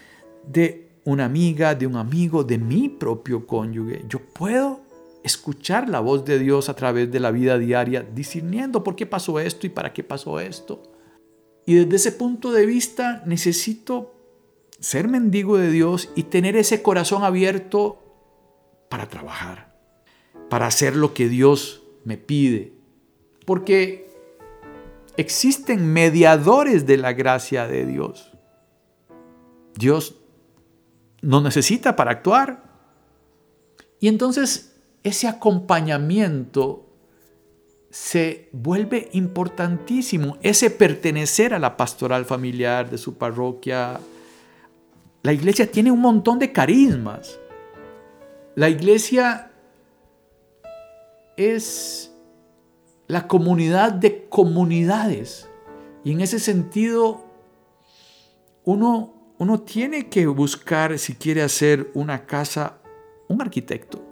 de 0.45 0.91
una 1.03 1.25
amiga, 1.25 1.73
de 1.73 1.87
un 1.87 1.95
amigo, 1.95 2.43
de 2.43 2.59
mi 2.59 2.89
propio 2.89 3.47
cónyuge, 3.47 4.05
yo 4.07 4.19
puedo 4.19 4.81
escuchar 5.23 5.89
la 5.89 6.01
voz 6.01 6.23
de 6.23 6.37
Dios 6.37 6.69
a 6.69 6.75
través 6.75 7.11
de 7.11 7.19
la 7.19 7.31
vida 7.31 7.57
diaria, 7.57 8.03
discerniendo 8.03 8.83
por 8.83 8.95
qué 8.95 9.07
pasó 9.07 9.39
esto 9.39 9.65
y 9.65 9.71
para 9.71 9.91
qué 9.91 10.03
pasó 10.03 10.39
esto. 10.39 10.83
Y 11.67 11.75
desde 11.75 11.97
ese 11.97 12.11
punto 12.13 12.53
de 12.53 12.65
vista 12.65 13.21
necesito 13.25 14.15
ser 14.79 15.09
mendigo 15.09 15.57
de 15.57 15.69
Dios 15.69 16.09
y 16.15 16.23
tener 16.23 16.55
ese 16.55 16.81
corazón 16.81 17.25
abierto 17.25 18.01
para 18.87 19.09
trabajar, 19.09 19.77
para 20.49 20.67
hacer 20.67 20.95
lo 20.95 21.13
que 21.13 21.27
Dios 21.27 21.83
me 22.05 22.17
pide. 22.17 22.71
Porque 23.45 24.09
existen 25.17 25.91
mediadores 25.91 26.85
de 26.85 26.95
la 26.95 27.11
gracia 27.11 27.67
de 27.67 27.85
Dios. 27.85 28.31
Dios 29.75 30.15
no 31.21 31.41
necesita 31.41 31.97
para 31.97 32.11
actuar. 32.11 32.63
Y 33.99 34.07
entonces 34.07 34.79
ese 35.03 35.27
acompañamiento 35.27 36.86
se 37.89 38.49
vuelve 38.51 39.09
importantísimo, 39.13 40.37
ese 40.41 40.69
pertenecer 40.69 41.53
a 41.53 41.59
la 41.59 41.77
pastoral 41.77 42.25
familiar 42.25 42.89
de 42.89 42.97
su 42.97 43.15
parroquia. 43.15 43.99
La 45.23 45.33
iglesia 45.33 45.71
tiene 45.71 45.91
un 45.91 46.01
montón 46.01 46.39
de 46.39 46.51
carismas. 46.51 47.39
La 48.55 48.69
iglesia 48.69 49.51
es 51.37 52.11
la 53.07 53.27
comunidad 53.27 53.91
de 53.93 54.27
comunidades. 54.27 55.47
Y 56.03 56.11
en 56.11 56.21
ese 56.21 56.39
sentido, 56.39 57.25
uno, 58.63 59.13
uno 59.37 59.61
tiene 59.61 60.09
que 60.09 60.27
buscar, 60.27 60.97
si 60.99 61.15
quiere 61.15 61.41
hacer 61.41 61.89
una 61.93 62.25
casa, 62.25 62.79
un 63.27 63.41
arquitecto. 63.41 64.06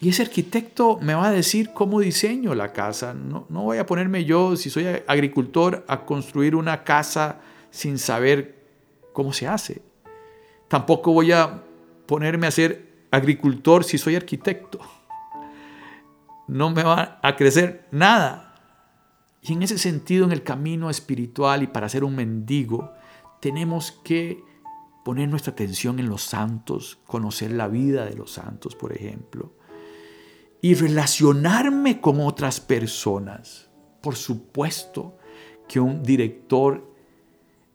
Y 0.00 0.10
ese 0.10 0.22
arquitecto 0.22 0.98
me 1.00 1.14
va 1.14 1.28
a 1.28 1.32
decir 1.32 1.72
cómo 1.74 2.00
diseño 2.00 2.54
la 2.54 2.72
casa. 2.72 3.14
No, 3.14 3.46
no 3.48 3.62
voy 3.62 3.78
a 3.78 3.86
ponerme 3.86 4.24
yo, 4.24 4.54
si 4.56 4.70
soy 4.70 4.86
agricultor, 5.06 5.84
a 5.88 6.04
construir 6.04 6.54
una 6.54 6.84
casa 6.84 7.40
sin 7.70 7.98
saber 7.98 8.64
cómo 9.12 9.32
se 9.32 9.48
hace. 9.48 9.82
Tampoco 10.68 11.12
voy 11.12 11.32
a 11.32 11.62
ponerme 12.06 12.46
a 12.46 12.52
ser 12.52 13.06
agricultor 13.10 13.82
si 13.82 13.98
soy 13.98 14.14
arquitecto. 14.14 14.78
No 16.46 16.70
me 16.70 16.84
va 16.84 17.18
a 17.22 17.34
crecer 17.34 17.86
nada. 17.90 18.54
Y 19.42 19.52
en 19.52 19.62
ese 19.64 19.78
sentido, 19.78 20.24
en 20.24 20.32
el 20.32 20.44
camino 20.44 20.90
espiritual 20.90 21.64
y 21.64 21.66
para 21.66 21.88
ser 21.88 22.04
un 22.04 22.14
mendigo, 22.14 22.92
tenemos 23.40 23.92
que 24.04 24.44
poner 25.04 25.28
nuestra 25.28 25.52
atención 25.52 25.98
en 25.98 26.08
los 26.08 26.22
santos, 26.22 26.98
conocer 27.06 27.50
la 27.50 27.66
vida 27.66 28.04
de 28.04 28.14
los 28.14 28.30
santos, 28.30 28.76
por 28.76 28.92
ejemplo 28.92 29.57
y 30.60 30.74
relacionarme 30.74 32.00
con 32.00 32.20
otras 32.20 32.60
personas. 32.60 33.68
Por 34.00 34.16
supuesto 34.16 35.16
que 35.68 35.80
un 35.80 36.02
director 36.02 36.92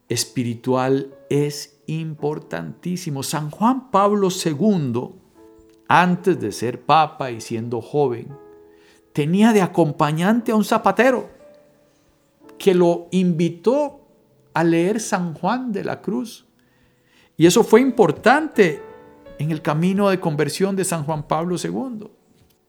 espiritual 0.08 1.14
es 1.30 1.80
importantísimo. 1.86 3.22
San 3.22 3.50
Juan 3.50 3.90
Pablo 3.90 4.28
II, 4.30 5.10
antes 5.88 6.40
de 6.40 6.52
ser 6.52 6.82
papa 6.82 7.30
y 7.30 7.40
siendo 7.40 7.80
joven, 7.80 8.28
tenía 9.12 9.52
de 9.52 9.62
acompañante 9.62 10.52
a 10.52 10.56
un 10.56 10.64
zapatero 10.64 11.30
que 12.58 12.74
lo 12.74 13.08
invitó 13.12 14.00
a 14.52 14.64
leer 14.64 15.00
San 15.00 15.34
Juan 15.34 15.72
de 15.72 15.84
la 15.84 16.00
Cruz. 16.00 16.46
Y 17.36 17.46
eso 17.46 17.64
fue 17.64 17.80
importante 17.80 18.82
en 19.38 19.50
el 19.50 19.62
camino 19.62 20.08
de 20.08 20.20
conversión 20.20 20.76
de 20.76 20.84
San 20.84 21.04
Juan 21.04 21.26
Pablo 21.26 21.56
II. 21.62 22.08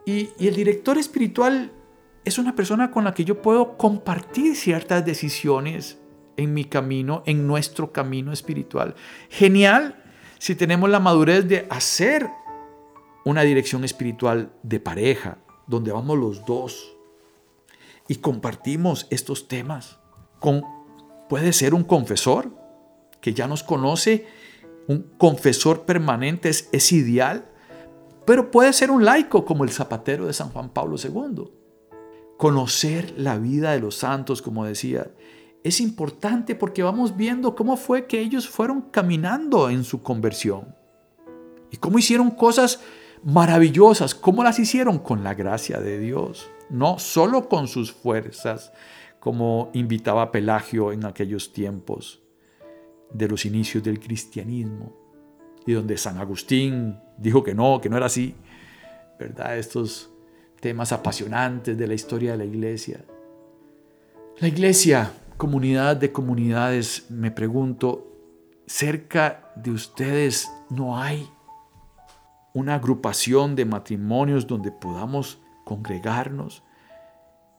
Y, 0.06 0.30
el 0.40 0.56
director 0.56 0.98
espiritual 0.98 1.72
es 2.24 2.38
una 2.38 2.56
persona 2.56 2.92
con 2.92 3.04
la 3.04 3.14
que 3.14 3.26
yo 3.26 3.42
puedo 3.42 3.78
compartir 3.78 4.56
ciertas 4.56 5.06
decisiones 5.06 5.98
en 6.38 6.54
mi 6.54 6.66
camino, 6.66 7.24
en 7.26 7.48
nuestro 7.48 7.92
camino 7.92 8.32
espiritual. 8.32 8.96
Genial 9.30 10.04
si 10.38 10.56
tenemos 10.56 10.90
la 10.90 11.00
madurez 11.00 11.48
de 11.48 11.66
hacer 11.70 12.30
una 13.24 13.42
dirección 13.42 13.84
espiritual 13.84 14.52
de 14.62 14.80
pareja, 14.80 15.40
donde 15.66 15.92
vamos 15.92 16.18
los 16.20 16.46
dos 16.46 16.96
y 18.08 18.18
compartimos 18.18 19.08
estos 19.10 19.48
temas. 19.48 19.98
Con, 20.40 20.62
puede 21.30 21.54
ser 21.54 21.74
un 21.74 21.84
confesor 21.84 22.52
que 23.22 23.34
ya 23.34 23.48
nos 23.48 23.64
conoce, 23.64 24.28
un 24.88 25.10
confesor 25.18 25.86
permanente 25.86 26.50
es, 26.50 26.70
es 26.72 26.92
ideal 26.92 27.50
pero 28.26 28.52
puede 28.52 28.74
ser 28.74 28.92
un 28.92 29.06
laico 29.06 29.46
como 29.46 29.64
el 29.64 29.70
zapatero 29.70 30.26
de 30.26 30.34
San 30.34 30.50
Juan 30.50 30.70
Pablo 30.70 30.98
II. 31.02 31.52
Conocer 32.38 33.14
la 33.18 33.38
vida 33.38 33.72
de 33.72 33.80
los 33.80 33.96
santos, 33.96 34.42
como 34.42 34.66
decía, 34.66 35.12
es 35.64 35.80
importante 35.80 36.56
porque 36.56 36.84
vamos 36.84 37.16
viendo 37.16 37.56
cómo 37.56 37.78
fue 37.78 38.08
que 38.08 38.20
ellos 38.20 38.50
fueron 38.50 38.82
caminando 38.82 39.70
en 39.70 39.84
su 39.84 40.02
conversión. 40.02 40.76
Y 41.72 41.78
cómo 41.78 41.98
hicieron 41.98 42.32
cosas 42.32 42.82
maravillosas, 43.24 44.14
cómo 44.14 44.44
las 44.44 44.60
hicieron 44.60 45.00
con 45.00 45.24
la 45.24 45.34
gracia 45.34 45.80
de 45.80 46.00
Dios, 46.00 46.50
no 46.70 47.00
solo 47.00 47.50
con 47.50 47.68
sus 47.68 47.92
fuerzas, 47.92 48.72
como 49.20 49.72
invitaba 49.74 50.32
Pelagio 50.32 50.92
en 50.92 51.06
aquellos 51.06 51.52
tiempos 51.52 52.22
de 53.12 53.28
los 53.28 53.46
inicios 53.46 53.84
del 53.84 54.00
cristianismo, 54.00 54.96
y 55.66 55.74
donde 55.74 55.98
San 55.98 56.20
Agustín 56.20 57.00
dijo 57.18 57.44
que 57.44 57.54
no, 57.54 57.80
que 57.82 57.90
no 57.90 57.98
era 57.98 58.08
así, 58.08 58.36
¿verdad? 59.20 59.58
Estos 59.58 60.10
temas 60.60 60.92
apasionantes 60.92 61.78
de 61.78 61.88
la 61.88 61.94
historia 61.94 62.32
de 62.32 62.38
la 62.38 62.46
iglesia. 62.46 63.04
La 64.40 64.48
iglesia, 64.48 65.12
comunidad 65.38 65.96
de 65.96 66.12
comunidades, 66.12 67.06
me 67.10 67.32
pregunto, 67.32 68.12
cerca 68.66 69.52
de 69.56 69.72
ustedes 69.72 70.50
no 70.70 70.98
hay 70.98 71.30
una 72.54 72.76
agrupación 72.76 73.56
de 73.56 73.66
matrimonios 73.66 74.48
donde 74.48 74.72
podamos 74.72 75.40
congregarnos 75.64 76.64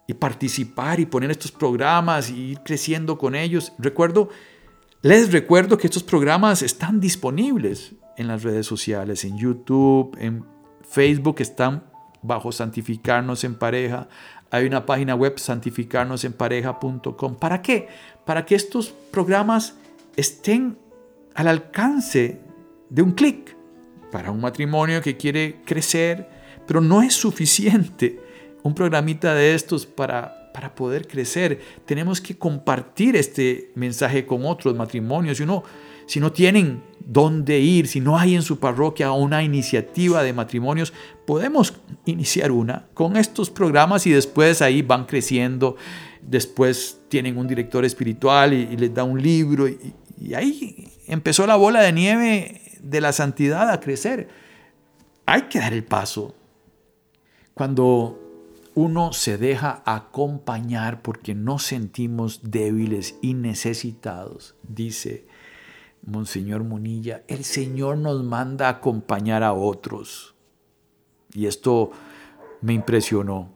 y 0.06 0.14
participar 0.14 1.00
y 1.00 1.06
poner 1.06 1.30
estos 1.30 1.52
programas 1.52 2.30
y 2.30 2.52
ir 2.52 2.60
creciendo 2.60 3.18
con 3.18 3.34
ellos. 3.34 3.72
Recuerdo 3.78 4.28
les 5.02 5.30
recuerdo 5.30 5.78
que 5.78 5.86
estos 5.86 6.02
programas 6.02 6.62
están 6.62 6.98
disponibles 6.98 7.94
en 8.16 8.28
las 8.28 8.42
redes 8.42 8.66
sociales, 8.66 9.24
en 9.24 9.38
YouTube, 9.38 10.16
en 10.20 10.44
Facebook, 10.88 11.36
están 11.40 11.84
bajo 12.22 12.52
Santificarnos 12.52 13.44
en 13.44 13.54
Pareja. 13.54 14.08
Hay 14.50 14.66
una 14.66 14.86
página 14.86 15.14
web 15.14 15.38
santificarnosenpareja.com. 15.38 17.36
¿Para 17.36 17.62
qué? 17.62 17.88
Para 18.24 18.44
que 18.44 18.54
estos 18.54 18.94
programas 19.10 19.74
estén 20.16 20.78
al 21.34 21.48
alcance 21.48 22.40
de 22.88 23.02
un 23.02 23.12
clic 23.12 23.56
para 24.10 24.30
un 24.30 24.40
matrimonio 24.40 25.02
que 25.02 25.16
quiere 25.16 25.62
crecer, 25.64 26.28
pero 26.66 26.80
no 26.80 27.02
es 27.02 27.14
suficiente 27.14 28.20
un 28.62 28.74
programita 28.74 29.34
de 29.34 29.54
estos 29.54 29.84
para 29.84 30.46
para 30.56 30.74
poder 30.74 31.06
crecer. 31.06 31.60
Tenemos 31.84 32.18
que 32.18 32.38
compartir 32.38 33.14
este 33.14 33.72
mensaje 33.74 34.24
con 34.24 34.46
otros 34.46 34.74
matrimonios. 34.74 35.36
Si 35.36 35.44
no, 35.44 35.62
si 36.06 36.20
no 36.20 36.32
tienen 36.32 36.82
dónde 37.06 37.60
ir, 37.60 37.86
si 37.86 38.00
no 38.00 38.18
hay 38.18 38.34
en 38.34 38.42
su 38.42 38.58
parroquia 38.58 39.12
una 39.12 39.42
iniciativa 39.42 40.22
de 40.22 40.32
matrimonios, 40.32 40.92
podemos 41.24 41.74
iniciar 42.04 42.50
una 42.50 42.86
con 42.94 43.16
estos 43.16 43.50
programas 43.50 44.06
y 44.06 44.10
después 44.10 44.60
ahí 44.62 44.82
van 44.82 45.06
creciendo. 45.06 45.76
Después 46.20 47.00
tienen 47.08 47.38
un 47.38 47.46
director 47.46 47.84
espiritual 47.84 48.52
y, 48.52 48.76
les 48.76 48.92
da 48.92 49.04
un 49.04 49.22
libro 49.22 49.68
y, 49.68 49.94
y 50.20 50.34
ahí 50.34 50.88
empezó 51.06 51.46
la 51.46 51.56
bola 51.56 51.82
de 51.82 51.92
nieve 51.92 52.62
de 52.80 53.00
la 53.00 53.12
santidad 53.12 53.70
a 53.70 53.80
crecer. 53.80 54.28
Hay 55.26 55.42
que 55.42 55.60
dar 55.60 55.72
el 55.72 55.84
paso. 55.84 56.34
Cuando 57.54 58.20
uno 58.74 59.12
se 59.12 59.38
deja 59.38 59.82
acompañar 59.86 61.02
porque 61.02 61.34
nos 61.34 61.62
sentimos 61.62 62.40
débiles 62.42 63.16
y 63.22 63.34
necesitados, 63.34 64.54
dice 64.68 65.25
Monseñor 66.06 66.62
Munilla, 66.64 67.24
el 67.26 67.44
Señor 67.44 67.98
nos 67.98 68.22
manda 68.22 68.68
a 68.68 68.70
acompañar 68.70 69.42
a 69.42 69.52
otros. 69.52 70.34
Y 71.32 71.46
esto 71.46 71.90
me 72.62 72.72
impresionó. 72.72 73.50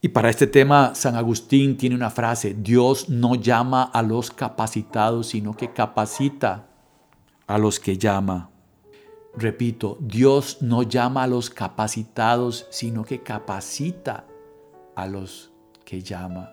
Y 0.00 0.08
para 0.08 0.30
este 0.30 0.46
tema, 0.46 0.94
San 0.94 1.16
Agustín 1.16 1.76
tiene 1.76 1.94
una 1.94 2.10
frase, 2.10 2.54
Dios 2.54 3.08
no 3.08 3.34
llama 3.34 3.82
a 3.82 4.02
los 4.02 4.30
capacitados, 4.30 5.28
sino 5.28 5.56
que 5.56 5.72
capacita 5.72 6.68
a 7.46 7.58
los 7.58 7.78
que 7.78 7.98
llama. 7.98 8.50
Repito, 9.36 9.98
Dios 10.00 10.58
no 10.60 10.82
llama 10.82 11.22
a 11.22 11.26
los 11.26 11.50
capacitados, 11.50 12.66
sino 12.70 13.04
que 13.04 13.22
capacita 13.22 14.26
a 14.94 15.06
los 15.06 15.52
que 15.84 16.02
llama. 16.02 16.50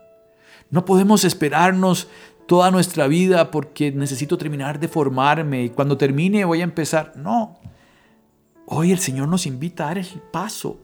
No 0.69 0.85
podemos 0.85 1.23
esperarnos 1.23 2.07
toda 2.49 2.71
nuestra 2.71 3.05
vida 3.05 3.51
porque 3.51 3.91
necesito 3.91 4.35
terminar 4.35 4.79
de 4.79 4.87
formarme 4.87 5.65
y 5.65 5.69
cuando 5.69 5.95
termine 5.95 6.43
voy 6.45 6.61
a 6.61 6.63
empezar. 6.63 7.13
No. 7.15 7.59
Hoy 8.65 8.91
el 8.91 8.97
Señor 8.97 9.27
nos 9.27 9.45
invita 9.45 9.83
a 9.83 9.87
dar 9.89 9.99
el 9.99 10.07
paso 10.31 10.79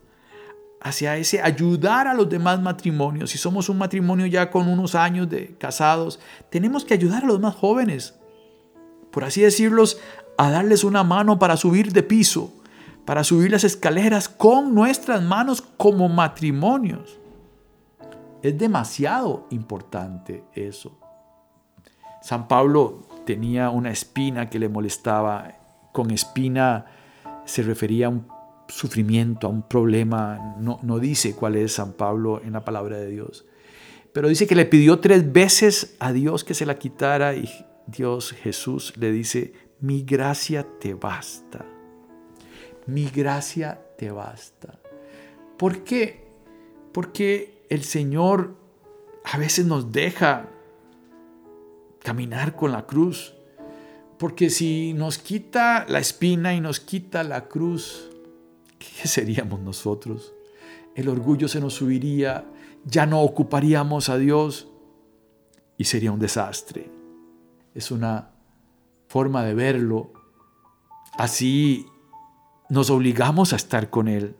hacia 0.79 1.17
ese 1.17 1.41
ayudar 1.41 2.07
a 2.07 2.13
los 2.13 2.29
demás 2.29 2.61
matrimonios. 2.61 3.31
Si 3.31 3.39
somos 3.39 3.67
un 3.67 3.79
matrimonio 3.79 4.27
ya 4.27 4.51
con 4.51 4.67
unos 4.67 4.93
años 4.93 5.27
de 5.27 5.55
casados, 5.57 6.19
tenemos 6.51 6.85
que 6.85 6.93
ayudar 6.93 7.23
a 7.23 7.27
los 7.27 7.39
más 7.39 7.55
jóvenes, 7.55 8.13
por 9.09 9.23
así 9.23 9.41
decirlos, 9.41 9.99
a 10.37 10.51
darles 10.51 10.83
una 10.83 11.03
mano 11.03 11.39
para 11.39 11.57
subir 11.57 11.91
de 11.91 12.03
piso, 12.03 12.53
para 13.05 13.23
subir 13.23 13.49
las 13.49 13.63
escaleras 13.63 14.29
con 14.29 14.75
nuestras 14.75 15.23
manos 15.23 15.63
como 15.63 16.09
matrimonios. 16.09 17.17
Es 18.43 18.55
demasiado 18.55 19.47
importante 19.49 20.43
eso. 20.53 20.95
San 22.25 22.47
Pablo 22.47 23.03
tenía 23.23 23.69
una 23.69 23.91
espina 23.91 24.49
que 24.49 24.57
le 24.57 24.67
molestaba. 24.67 25.59
Con 25.93 26.09
espina 26.09 26.87
se 27.45 27.61
refería 27.61 28.07
a 28.07 28.09
un 28.09 28.25
sufrimiento, 28.67 29.45
a 29.45 29.51
un 29.51 29.61
problema. 29.61 30.55
No, 30.57 30.79
no 30.81 30.97
dice 30.97 31.35
cuál 31.35 31.55
es 31.55 31.73
San 31.73 31.93
Pablo 31.93 32.41
en 32.43 32.53
la 32.53 32.65
palabra 32.65 32.97
de 32.97 33.11
Dios. 33.11 33.45
Pero 34.11 34.27
dice 34.27 34.47
que 34.47 34.55
le 34.55 34.65
pidió 34.65 34.97
tres 34.97 35.31
veces 35.31 35.97
a 35.99 36.13
Dios 36.13 36.43
que 36.43 36.55
se 36.55 36.65
la 36.65 36.79
quitara 36.79 37.35
y 37.35 37.47
Dios 37.85 38.31
Jesús 38.31 38.97
le 38.97 39.11
dice, 39.11 39.53
mi 39.79 40.01
gracia 40.01 40.65
te 40.79 40.95
basta. 40.95 41.63
Mi 42.87 43.07
gracia 43.07 43.79
te 43.99 44.09
basta. 44.09 44.79
¿Por 45.59 45.83
qué? 45.83 46.25
Porque 46.91 47.67
el 47.69 47.83
Señor 47.83 48.55
a 49.23 49.37
veces 49.37 49.67
nos 49.67 49.91
deja 49.91 50.49
caminar 52.05 52.55
con 52.55 52.71
la 52.71 52.85
cruz. 52.85 53.33
Porque 54.17 54.49
si 54.49 54.93
nos 54.93 55.17
quita 55.17 55.85
la 55.89 55.99
espina 55.99 56.53
y 56.53 56.61
nos 56.61 56.79
quita 56.79 57.23
la 57.23 57.49
cruz, 57.49 58.09
¿qué 58.77 59.07
seríamos 59.09 59.59
nosotros? 59.59 60.33
El 60.95 61.09
orgullo 61.09 61.49
se 61.49 61.59
nos 61.59 61.73
subiría, 61.73 62.45
ya 62.85 63.05
no 63.05 63.21
ocuparíamos 63.21 64.07
a 64.07 64.17
Dios 64.17 64.69
y 65.77 65.85
sería 65.85 66.13
un 66.13 66.19
desastre. 66.19 66.89
Es 67.73 67.91
una 67.91 68.29
forma 69.07 69.43
de 69.43 69.55
verlo. 69.55 70.13
Así 71.17 71.87
nos 72.69 72.89
obligamos 72.89 73.51
a 73.51 73.57
estar 73.57 73.89
con 73.89 74.07
Él, 74.07 74.37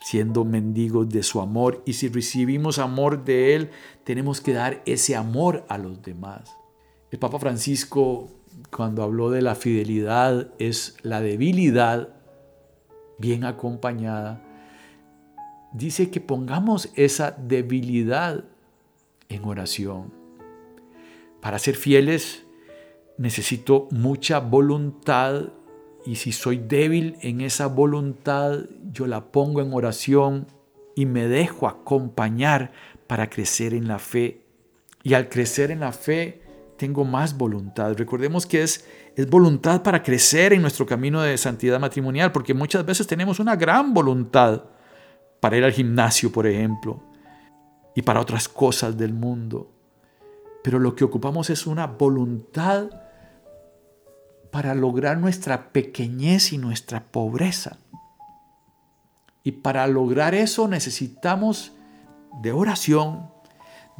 siendo 0.00 0.44
mendigos 0.44 1.08
de 1.08 1.22
su 1.22 1.40
amor. 1.40 1.82
Y 1.86 1.94
si 1.94 2.08
recibimos 2.08 2.78
amor 2.78 3.24
de 3.24 3.56
Él, 3.56 3.70
tenemos 4.04 4.40
que 4.40 4.52
dar 4.52 4.82
ese 4.84 5.16
amor 5.16 5.64
a 5.68 5.78
los 5.78 6.02
demás. 6.02 6.61
El 7.12 7.18
Papa 7.18 7.38
Francisco, 7.38 8.30
cuando 8.74 9.02
habló 9.02 9.28
de 9.28 9.42
la 9.42 9.54
fidelidad, 9.54 10.48
es 10.58 10.96
la 11.02 11.20
debilidad 11.20 12.08
bien 13.18 13.44
acompañada. 13.44 14.42
Dice 15.74 16.10
que 16.10 16.22
pongamos 16.22 16.88
esa 16.96 17.32
debilidad 17.32 18.44
en 19.28 19.44
oración. 19.44 20.10
Para 21.42 21.58
ser 21.58 21.74
fieles 21.74 22.46
necesito 23.18 23.88
mucha 23.90 24.40
voluntad 24.40 25.50
y 26.06 26.16
si 26.16 26.32
soy 26.32 26.56
débil 26.56 27.18
en 27.20 27.42
esa 27.42 27.66
voluntad, 27.66 28.60
yo 28.90 29.06
la 29.06 29.30
pongo 29.30 29.60
en 29.60 29.74
oración 29.74 30.46
y 30.96 31.04
me 31.04 31.28
dejo 31.28 31.68
acompañar 31.68 32.72
para 33.06 33.28
crecer 33.28 33.74
en 33.74 33.86
la 33.86 33.98
fe. 33.98 34.46
Y 35.02 35.12
al 35.12 35.28
crecer 35.28 35.70
en 35.70 35.80
la 35.80 35.92
fe, 35.92 36.41
tengo 36.82 37.04
más 37.04 37.38
voluntad. 37.38 37.94
Recordemos 37.94 38.44
que 38.44 38.64
es, 38.64 38.84
es 39.14 39.30
voluntad 39.30 39.84
para 39.84 40.02
crecer 40.02 40.52
en 40.52 40.62
nuestro 40.62 40.84
camino 40.84 41.22
de 41.22 41.38
santidad 41.38 41.78
matrimonial, 41.78 42.32
porque 42.32 42.54
muchas 42.54 42.84
veces 42.84 43.06
tenemos 43.06 43.38
una 43.38 43.54
gran 43.54 43.94
voluntad 43.94 44.64
para 45.38 45.56
ir 45.56 45.62
al 45.62 45.70
gimnasio, 45.70 46.32
por 46.32 46.44
ejemplo, 46.44 47.00
y 47.94 48.02
para 48.02 48.20
otras 48.20 48.48
cosas 48.48 48.98
del 48.98 49.14
mundo. 49.14 49.70
Pero 50.64 50.80
lo 50.80 50.96
que 50.96 51.04
ocupamos 51.04 51.50
es 51.50 51.68
una 51.68 51.86
voluntad 51.86 52.90
para 54.50 54.74
lograr 54.74 55.18
nuestra 55.18 55.68
pequeñez 55.68 56.52
y 56.52 56.58
nuestra 56.58 57.04
pobreza. 57.12 57.78
Y 59.44 59.52
para 59.52 59.86
lograr 59.86 60.34
eso 60.34 60.66
necesitamos 60.66 61.74
de 62.42 62.50
oración, 62.50 63.30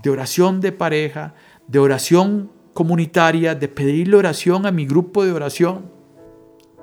de 0.02 0.10
oración 0.10 0.60
de 0.60 0.72
pareja, 0.72 1.34
de 1.68 1.78
oración 1.78 2.50
comunitaria, 2.72 3.54
de 3.54 3.68
pedirle 3.68 4.16
oración 4.16 4.66
a 4.66 4.70
mi 4.70 4.87
grupo 4.87 5.24
de 5.24 5.32
oración, 5.32 5.90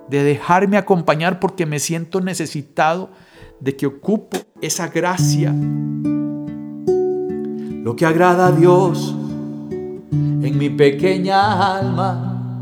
de 0.10 0.24
dejarme 0.24 0.78
acompañar 0.78 1.40
porque 1.40 1.66
me 1.66 1.80
siento 1.80 2.22
necesitado, 2.22 3.10
de 3.60 3.76
que 3.76 3.86
ocupo 3.86 4.38
esa 4.62 4.88
gracia. 4.88 5.54
Lo 7.84 7.96
que 7.96 8.06
agrada 8.06 8.48
a 8.48 8.52
Dios 8.52 9.16
en 10.12 10.58
mi 10.58 10.70
pequeña 10.70 11.78
alma 11.78 12.62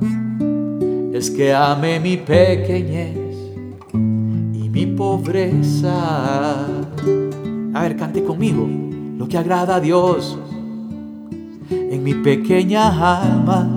es 1.13 1.31
que 1.31 1.53
ame 1.53 1.99
mi 1.99 2.17
pequeñez 2.17 3.17
y 3.93 4.69
mi 4.69 4.85
pobreza. 4.85 6.65
A 7.73 7.81
ver, 7.81 7.95
cante 7.97 8.23
conmigo. 8.23 8.67
Lo 9.17 9.27
que 9.27 9.37
agrada 9.37 9.75
a 9.75 9.79
Dios 9.79 10.37
en 11.69 12.03
mi 12.03 12.13
pequeña 12.13 13.21
alma. 13.21 13.69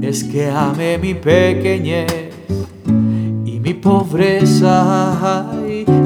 Es 0.00 0.24
que 0.24 0.48
ame 0.48 0.96
mi 0.98 1.12
pequeñez 1.14 2.30
y 3.44 3.60
mi 3.60 3.74
pobreza. 3.74 5.46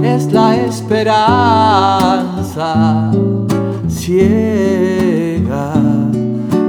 Es 0.03 0.33
la 0.33 0.57
esperanza 0.57 1.23
ciega 3.89 5.73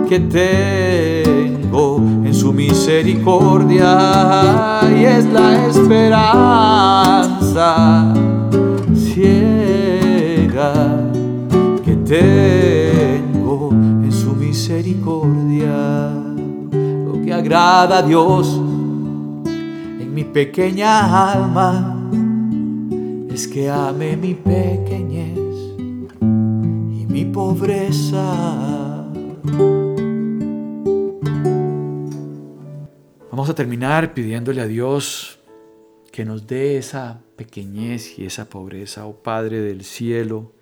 que 0.08 0.20
tengo 0.20 1.98
en 2.24 2.34
su 2.34 2.54
misericordia. 2.54 4.82
Y 4.96 5.06
es 5.06 5.26
la 5.26 5.66
esperanza 5.68 6.94
ciega 8.94 9.44
que 11.84 11.96
tengo 11.96 12.53
misericordia, 14.64 16.10
lo 16.72 17.22
que 17.22 17.34
agrada 17.34 17.98
a 17.98 18.02
Dios 18.02 18.48
en 18.56 20.14
mi 20.14 20.24
pequeña 20.24 21.34
alma 21.34 22.10
es 23.30 23.46
que 23.46 23.70
ame 23.70 24.16
mi 24.16 24.34
pequeñez 24.36 25.38
y 26.22 27.06
mi 27.10 27.26
pobreza. 27.26 29.12
Vamos 33.32 33.50
a 33.50 33.54
terminar 33.54 34.14
pidiéndole 34.14 34.62
a 34.62 34.68
Dios 34.68 35.40
que 36.10 36.24
nos 36.24 36.48
dé 36.48 36.78
esa 36.78 37.20
pequeñez 37.36 38.18
y 38.18 38.26
esa 38.26 38.46
pobreza, 38.46 39.08
oh 39.08 39.16
Padre 39.18 39.60
del 39.60 39.84
cielo 39.84 40.54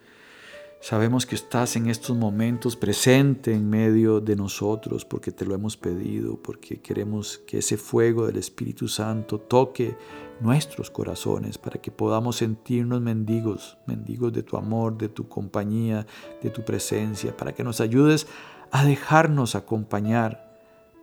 Sabemos 0.84 1.28
que 1.28 1.36
estás 1.36 1.76
en 1.76 1.92
estos 1.92 2.18
momentos 2.18 2.76
presente 2.76 3.54
en 3.54 3.70
medio 3.70 4.20
de 4.20 4.36
nosotros 4.36 5.06
porque 5.06 5.32
te 5.32 5.46
lo 5.46 5.54
hemos 5.54 5.78
pedido, 5.78 6.42
porque 6.42 6.82
queremos 6.82 7.38
que 7.46 7.60
ese 7.60 7.78
fuego 7.78 8.26
del 8.26 8.38
Espíritu 8.38 8.88
Santo 8.88 9.38
toque 9.40 9.96
nuestros 10.40 10.90
corazones 10.90 11.60
para 11.60 11.80
que 11.80 11.92
podamos 11.92 12.38
sentirnos 12.38 13.00
mendigos, 13.00 13.78
mendigos 13.86 14.34
de 14.34 14.42
tu 14.42 14.58
amor, 14.58 14.98
de 14.98 15.08
tu 15.08 15.30
compañía, 15.30 16.08
de 16.42 16.50
tu 16.50 16.66
presencia, 16.66 17.38
para 17.38 17.54
que 17.54 17.64
nos 17.64 17.80
ayudes 17.80 18.26
a 18.72 18.84
dejarnos 18.84 19.54
acompañar 19.54 20.52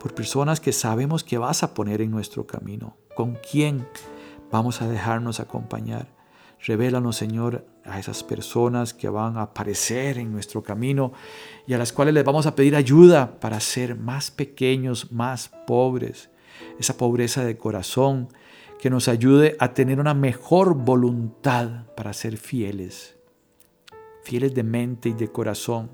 por 0.01 0.13
personas 0.13 0.59
que 0.59 0.73
sabemos 0.73 1.23
que 1.23 1.39
vas 1.39 1.63
a 1.63 1.75
poner 1.75 2.03
en 2.03 2.11
nuestro 2.11 2.49
camino. 2.49 2.97
¿Con 3.15 3.39
quién 3.49 3.87
vamos 4.51 4.83
a 4.83 4.89
dejarnos 4.89 5.39
acompañar? 5.39 6.09
Revélanos, 6.67 7.15
Señor, 7.15 7.65
a 7.89 7.99
esas 7.99 8.23
personas 8.23 8.95
que 8.95 9.09
van 9.09 9.37
a 9.37 9.43
aparecer 9.43 10.19
en 10.19 10.33
nuestro 10.33 10.63
camino 10.63 11.13
y 11.67 11.75
a 11.75 11.79
las 11.79 11.93
cuales 11.93 12.15
les 12.15 12.25
vamos 12.25 12.47
a 12.47 12.55
pedir 12.55 12.77
ayuda 12.77 13.41
para 13.41 13.61
ser 13.61 13.97
más 13.97 14.31
pequeños, 14.31 15.13
más 15.13 15.51
pobres. 15.67 16.31
Esa 16.79 16.97
pobreza 16.97 17.45
de 17.45 17.57
corazón 17.57 18.29
que 18.79 18.91
nos 18.91 19.09
ayude 19.09 19.57
a 19.59 19.75
tener 19.75 20.01
una 20.01 20.15
mejor 20.15 20.75
voluntad 20.75 21.87
para 21.97 22.13
ser 22.13 22.37
fieles. 22.37 23.17
Fieles 24.23 24.55
de 24.55 24.63
mente 24.63 25.09
y 25.09 25.15
de 25.15 25.31
corazón. 25.31 25.91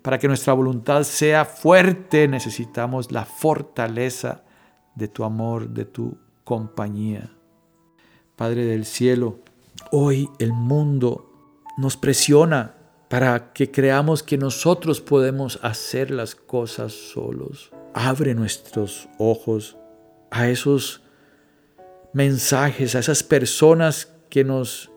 Para 0.00 0.18
que 0.18 0.28
nuestra 0.28 0.52
voluntad 0.52 1.02
sea 1.02 1.44
fuerte 1.44 2.28
necesitamos 2.28 3.12
la 3.12 3.24
fortaleza 3.24 4.44
de 4.94 5.08
tu 5.08 5.24
amor, 5.24 5.68
de 5.68 5.84
tu 5.84 6.18
compañía. 6.44 7.30
Padre 8.36 8.64
del 8.64 8.84
cielo, 8.84 9.40
Hoy 9.94 10.30
el 10.38 10.54
mundo 10.54 11.30
nos 11.76 11.98
presiona 11.98 12.76
para 13.10 13.52
que 13.52 13.70
creamos 13.70 14.22
que 14.22 14.38
nosotros 14.38 15.02
podemos 15.02 15.58
hacer 15.60 16.10
las 16.10 16.34
cosas 16.34 16.94
solos. 16.94 17.72
Abre 17.92 18.34
nuestros 18.34 19.10
ojos 19.18 19.76
a 20.30 20.48
esos 20.48 21.02
mensajes, 22.14 22.94
a 22.94 23.00
esas 23.00 23.22
personas 23.22 24.14
que 24.30 24.44
nos 24.44 24.90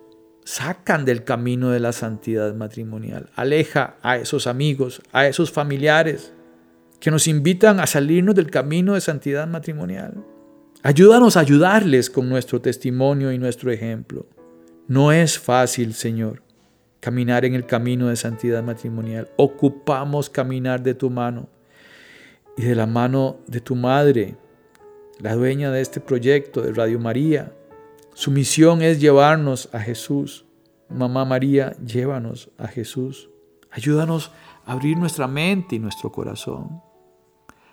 sacan 0.45 1.03
del 1.03 1.25
camino 1.25 1.71
de 1.71 1.81
la 1.81 1.91
santidad 1.91 2.53
matrimonial. 2.53 3.29
Aleja 3.35 3.97
a 4.01 4.15
esos 4.15 4.47
amigos, 4.47 5.01
a 5.11 5.27
esos 5.27 5.51
familiares 5.51 6.31
que 7.01 7.11
nos 7.11 7.27
invitan 7.27 7.81
a 7.81 7.85
salirnos 7.85 8.35
del 8.35 8.49
camino 8.49 8.93
de 8.93 9.01
santidad 9.01 9.45
matrimonial. 9.45 10.23
Ayúdanos 10.83 11.35
a 11.35 11.41
ayudarles 11.41 12.09
con 12.09 12.29
nuestro 12.29 12.61
testimonio 12.61 13.33
y 13.33 13.37
nuestro 13.37 13.71
ejemplo. 13.73 14.25
No 14.87 15.11
es 15.11 15.39
fácil, 15.39 15.95
Señor, 15.95 16.43
caminar 16.99 17.43
en 17.43 17.55
el 17.55 17.65
camino 17.65 18.07
de 18.07 18.15
santidad 18.15 18.61
matrimonial. 18.61 19.29
Ocupamos 19.35 20.29
caminar 20.29 20.83
de 20.83 20.93
tu 20.93 21.09
mano 21.09 21.47
y 22.55 22.63
de 22.63 22.75
la 22.75 22.85
mano 22.85 23.37
de 23.47 23.61
tu 23.61 23.75
madre, 23.75 24.35
la 25.19 25.33
dueña 25.33 25.71
de 25.71 25.81
este 25.81 25.99
proyecto 25.99 26.61
de 26.61 26.71
Radio 26.71 26.99
María. 26.99 27.51
Su 28.13 28.29
misión 28.29 28.83
es 28.83 29.01
llevarnos 29.01 29.69
a 29.73 29.79
Jesús. 29.79 30.45
Mamá 30.87 31.25
María, 31.25 31.75
llévanos 31.83 32.51
a 32.59 32.67
Jesús. 32.67 33.29
Ayúdanos 33.71 34.31
a 34.65 34.73
abrir 34.73 34.97
nuestra 34.97 35.27
mente 35.27 35.77
y 35.77 35.79
nuestro 35.79 36.11
corazón. 36.11 36.81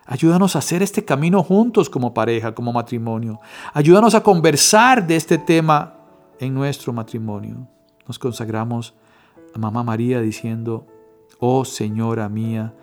Ayúdanos 0.06 0.56
a 0.56 0.60
hacer 0.60 0.82
este 0.82 1.04
camino 1.04 1.42
juntos 1.42 1.90
como 1.90 2.14
pareja, 2.14 2.54
como 2.54 2.72
matrimonio. 2.72 3.38
Ayúdanos 3.74 4.14
a 4.14 4.22
conversar 4.22 5.06
de 5.06 5.16
este 5.16 5.36
tema 5.36 6.01
en 6.42 6.54
nuestro 6.54 6.92
matrimonio. 6.92 7.68
Nos 8.08 8.18
consagramos 8.18 8.94
a 9.54 9.58
Mamá 9.58 9.84
María 9.84 10.20
diciendo, 10.20 10.88
oh 11.38 11.64
Señora 11.64 12.28
mía, 12.28 12.74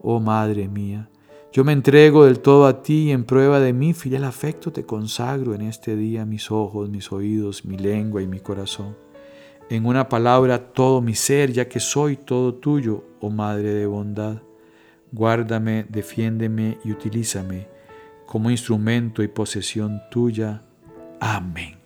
oh 0.00 0.20
Madre 0.20 0.68
mía, 0.68 1.10
yo 1.52 1.64
me 1.64 1.72
entrego 1.72 2.26
del 2.26 2.38
todo 2.38 2.66
a 2.66 2.80
ti 2.80 3.08
y 3.08 3.10
en 3.10 3.24
prueba 3.24 3.58
de 3.58 3.72
mi 3.72 3.92
fiel 3.92 4.22
afecto 4.22 4.72
te 4.72 4.84
consagro 4.84 5.54
en 5.54 5.62
este 5.62 5.96
día 5.96 6.24
mis 6.24 6.52
ojos, 6.52 6.90
mis 6.90 7.10
oídos, 7.10 7.64
mi 7.64 7.76
lengua 7.76 8.22
y 8.22 8.28
mi 8.28 8.38
corazón. 8.38 8.96
En 9.68 9.84
una 9.84 10.08
palabra, 10.08 10.72
todo 10.72 11.00
mi 11.00 11.14
ser, 11.14 11.52
ya 11.52 11.68
que 11.68 11.80
soy 11.80 12.16
todo 12.16 12.54
tuyo, 12.54 13.02
oh 13.20 13.30
Madre 13.30 13.74
de 13.74 13.86
bondad. 13.86 14.42
Guárdame, 15.10 15.86
defiéndeme 15.88 16.78
y 16.84 16.92
utilízame 16.92 17.66
como 18.26 18.50
instrumento 18.50 19.24
y 19.24 19.28
posesión 19.28 20.02
tuya. 20.10 20.62
Amén. 21.18 21.77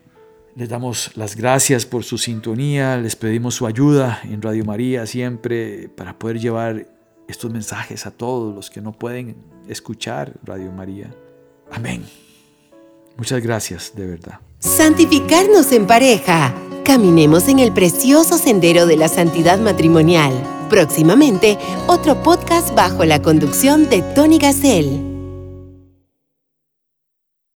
Les 0.55 0.69
damos 0.69 1.17
las 1.17 1.35
gracias 1.35 1.87
por 1.87 2.05
su 2.05 2.19
sintonía, 2.19 2.99
les 2.99 3.17
pedimos 3.17 3.55
su 3.55 3.67
ayuda 3.67 4.21
en 4.25 4.43
Radio 4.43 4.65
María 4.67 5.07
siempre 5.07 5.89
para 5.89 6.19
poder 6.19 6.39
llevar 6.39 6.87
estos 7.27 7.51
mensajes 7.51 8.05
a 8.05 8.11
todos 8.11 8.55
los 8.55 8.69
que 8.69 8.83
no 8.83 8.93
pueden 8.93 9.37
escuchar 9.67 10.35
Radio 10.45 10.71
María. 10.71 11.15
Amén. 11.71 12.05
Muchas 13.17 13.43
gracias, 13.43 13.93
de 13.95 14.07
verdad. 14.07 14.41
Santificarnos 14.59 15.73
en 15.73 15.87
pareja. 15.87 16.55
Caminemos 16.85 17.49
en 17.49 17.59
el 17.59 17.73
precioso 17.73 18.37
sendero 18.37 18.87
de 18.87 18.97
la 18.97 19.09
santidad 19.09 19.59
matrimonial. 19.59 20.33
Próximamente, 20.69 21.59
otro 21.87 22.23
podcast 22.23 22.75
bajo 22.75 23.05
la 23.05 23.23
conducción 23.23 23.89
de 23.89 24.03
Tony 24.15 24.39
Gassel. 24.39 25.12